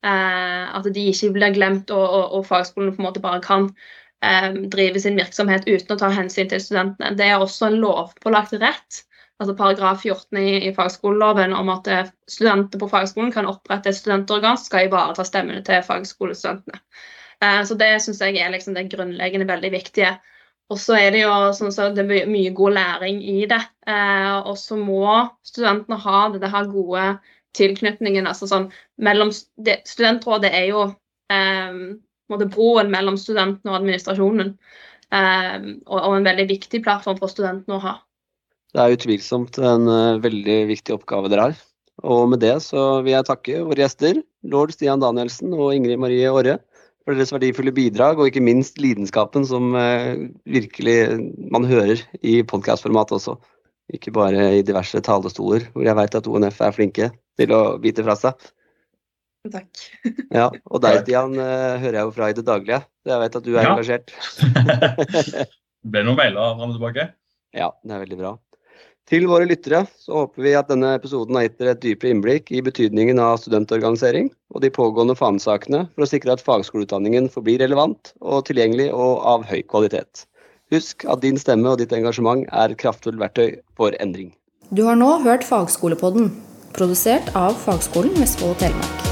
Eh, 0.03 0.65
at 0.75 0.83
de 0.95 1.05
ikke 1.13 1.31
blir 1.31 1.55
glemt, 1.55 1.91
og, 1.91 2.11
og, 2.11 2.33
og 2.33 2.47
fagskolene 2.47 2.97
på 2.97 2.99
en 2.99 3.07
måte 3.07 3.23
bare 3.23 3.41
kan 3.41 3.69
eh, 4.25 4.51
drive 4.67 4.99
sin 4.99 5.15
virksomhet 5.15 5.63
uten 5.69 5.95
å 5.95 5.99
ta 6.01 6.11
hensyn 6.11 6.51
til 6.51 6.59
studentene. 6.59 7.15
Det 7.15 7.29
er 7.29 7.39
også 7.39 7.69
en 7.69 7.79
lovpålagt 7.85 8.59
rett, 8.59 9.05
altså 9.39 9.55
paragraf 9.59 10.03
14 10.03 10.39
i, 10.41 10.49
i 10.69 10.73
fagskoleloven, 10.75 11.55
om 11.55 11.71
at 11.75 11.91
eh, 11.93 12.11
studenter 12.31 12.81
på 12.81 12.89
fagskolen 12.91 13.31
kan 13.35 13.47
opprette 13.47 13.93
et 13.93 13.99
studentorgan 13.99 14.59
som 14.59 14.71
skal 14.71 14.89
ivareta 14.89 15.27
stemmene 15.27 15.63
til 15.67 15.85
fagskolestudentene. 15.87 16.81
Eh, 17.45 17.63
så 17.69 17.77
det 17.79 17.93
syns 18.03 18.23
jeg 18.25 18.41
er 18.43 18.51
liksom 18.55 18.75
det 18.75 18.89
grunnleggende 18.93 19.49
veldig 19.49 19.73
viktige. 19.75 20.17
Og 20.69 20.81
så 20.81 20.99
er 21.01 21.15
det 21.15 21.23
jo 21.23 21.33
sånn 21.57 21.73
så 21.73 21.89
det 21.97 22.05
er 22.05 22.29
mye 22.29 22.53
god 22.57 22.75
læring 22.77 23.23
i 23.25 23.47
det. 23.49 23.61
Eh, 23.89 24.35
og 24.43 24.59
så 24.61 24.77
må 24.77 25.15
studentene 25.47 26.01
ha 26.03 26.27
det, 26.35 26.51
her 26.53 26.69
gode 26.73 27.07
tilknytningen. 27.57 28.27
altså 28.29 28.51
sånn 28.51 28.69
mellom, 29.01 29.33
det, 29.57 29.81
Studentrådet 29.89 30.53
er 30.53 30.67
jo 30.69 30.85
eh, 31.33 31.79
broen 32.29 32.93
mellom 32.93 33.17
studentene 33.17 33.73
og 33.73 33.81
administrasjonen. 33.81 34.53
Eh, 35.09 35.57
og, 35.87 35.99
og, 36.03 36.19
en 36.19 36.29
veldig 36.29 36.49
viktig 36.51 36.83
plattform 36.85 37.23
for 37.23 37.33
studentene 37.33 37.79
å 37.79 37.85
ha. 37.87 37.95
Det 38.79 38.85
er 38.85 38.95
utvilsomt 38.95 39.57
en 39.59 39.89
uh, 39.91 40.21
veldig 40.23 40.61
viktig 40.69 40.95
oppgave 40.95 41.27
dere 41.33 41.49
har. 41.49 41.63
Og 42.07 42.29
med 42.31 42.39
det 42.45 42.55
så 42.63 43.01
vil 43.03 43.17
jeg 43.17 43.27
takke 43.27 43.65
våre 43.67 43.83
gjester, 43.83 44.21
lord 44.47 44.71
Stian 44.71 45.03
Danielsen 45.03 45.51
og 45.57 45.73
Ingrid 45.75 45.99
Marie 45.99 46.29
Aare 46.31 46.61
for 47.03 47.19
deres 47.19 47.33
verdifulle 47.35 47.73
bidrag, 47.75 48.21
og 48.21 48.31
ikke 48.31 48.45
minst 48.45 48.79
lidenskapen 48.79 49.43
som 49.49 49.75
eh, 49.75 50.29
virkelig 50.47 50.95
man 51.51 51.67
hører 51.67 52.05
i 52.23 52.39
podkastformat 52.47 53.17
også. 53.17 53.35
Ikke 53.99 54.15
bare 54.15 54.47
i 54.61 54.63
diverse 54.63 55.03
talestoler, 55.03 55.67
hvor 55.75 55.89
jeg 55.89 55.99
vet 55.99 56.19
at 56.21 56.31
ONF 56.31 56.63
er 56.63 56.77
flinke 56.77 57.11
til 57.41 57.55
å 57.57 57.63
bite 57.83 58.07
fra 58.07 58.15
seg. 58.21 58.49
Takk. 59.51 59.87
ja, 60.39 60.51
Og 60.71 60.85
deg, 60.87 61.03
Stian, 61.03 61.35
eh, 61.35 61.79
hører 61.83 61.99
jeg 61.99 62.07
jo 62.07 62.15
fra 62.15 62.31
i 62.31 62.39
det 62.39 62.47
daglige. 62.47 62.85
Så 63.03 63.17
jeg 63.17 63.25
vet 63.25 63.41
at 63.43 63.49
du 63.49 63.55
er 63.57 63.65
ja. 63.65 63.75
engasjert. 63.75 64.19
ble 65.97 66.05
noen 66.07 66.21
mailer 66.21 66.61
fram 66.61 66.69
og 66.69 66.77
tilbake. 66.79 67.11
Ja, 67.57 67.73
det 67.83 67.97
er 67.97 68.05
veldig 68.05 68.21
bra. 68.21 68.39
Til 69.09 69.25
våre 69.25 69.47
lyttere 69.49 69.87
så 69.97 70.19
håper 70.19 70.45
vi 70.45 70.51
at 70.59 70.69
denne 70.69 70.91
episoden 70.99 71.39
har 71.39 71.47
gitt 71.47 71.55
dere 71.63 71.73
et 71.73 71.81
dypere 71.81 72.13
innblikk 72.13 72.51
i 72.53 72.61
betydningen 72.65 73.21
av 73.25 73.39
studentorganisering 73.41 74.29
og 74.53 74.61
de 74.65 74.71
pågående 74.75 75.17
fanesakene 75.17 75.87
for 75.95 76.05
å 76.05 76.11
sikre 76.11 76.35
at 76.37 76.45
fagskoleutdanningen 76.45 77.31
forblir 77.33 77.63
relevant 77.65 78.13
og 78.21 78.45
tilgjengelig 78.51 78.91
og 78.93 79.25
av 79.33 79.49
høy 79.49 79.63
kvalitet. 79.65 80.27
Husk 80.75 81.09
at 81.09 81.25
din 81.25 81.41
stemme 81.41 81.73
og 81.73 81.81
ditt 81.81 81.95
engasjement 81.97 82.45
er 82.53 82.77
kraftfullt 82.77 83.21
verktøy 83.23 83.57
for 83.81 83.97
endring. 83.97 84.35
Du 84.69 84.85
har 84.85 85.01
nå 85.01 85.15
hørt 85.25 85.49
Fagskolepodden, 85.49 86.29
produsert 86.77 87.33
av 87.33 87.57
Fagskolen 87.65 88.13
Vestfold 88.21 88.59
og 88.59 88.67
Telemark. 88.67 89.08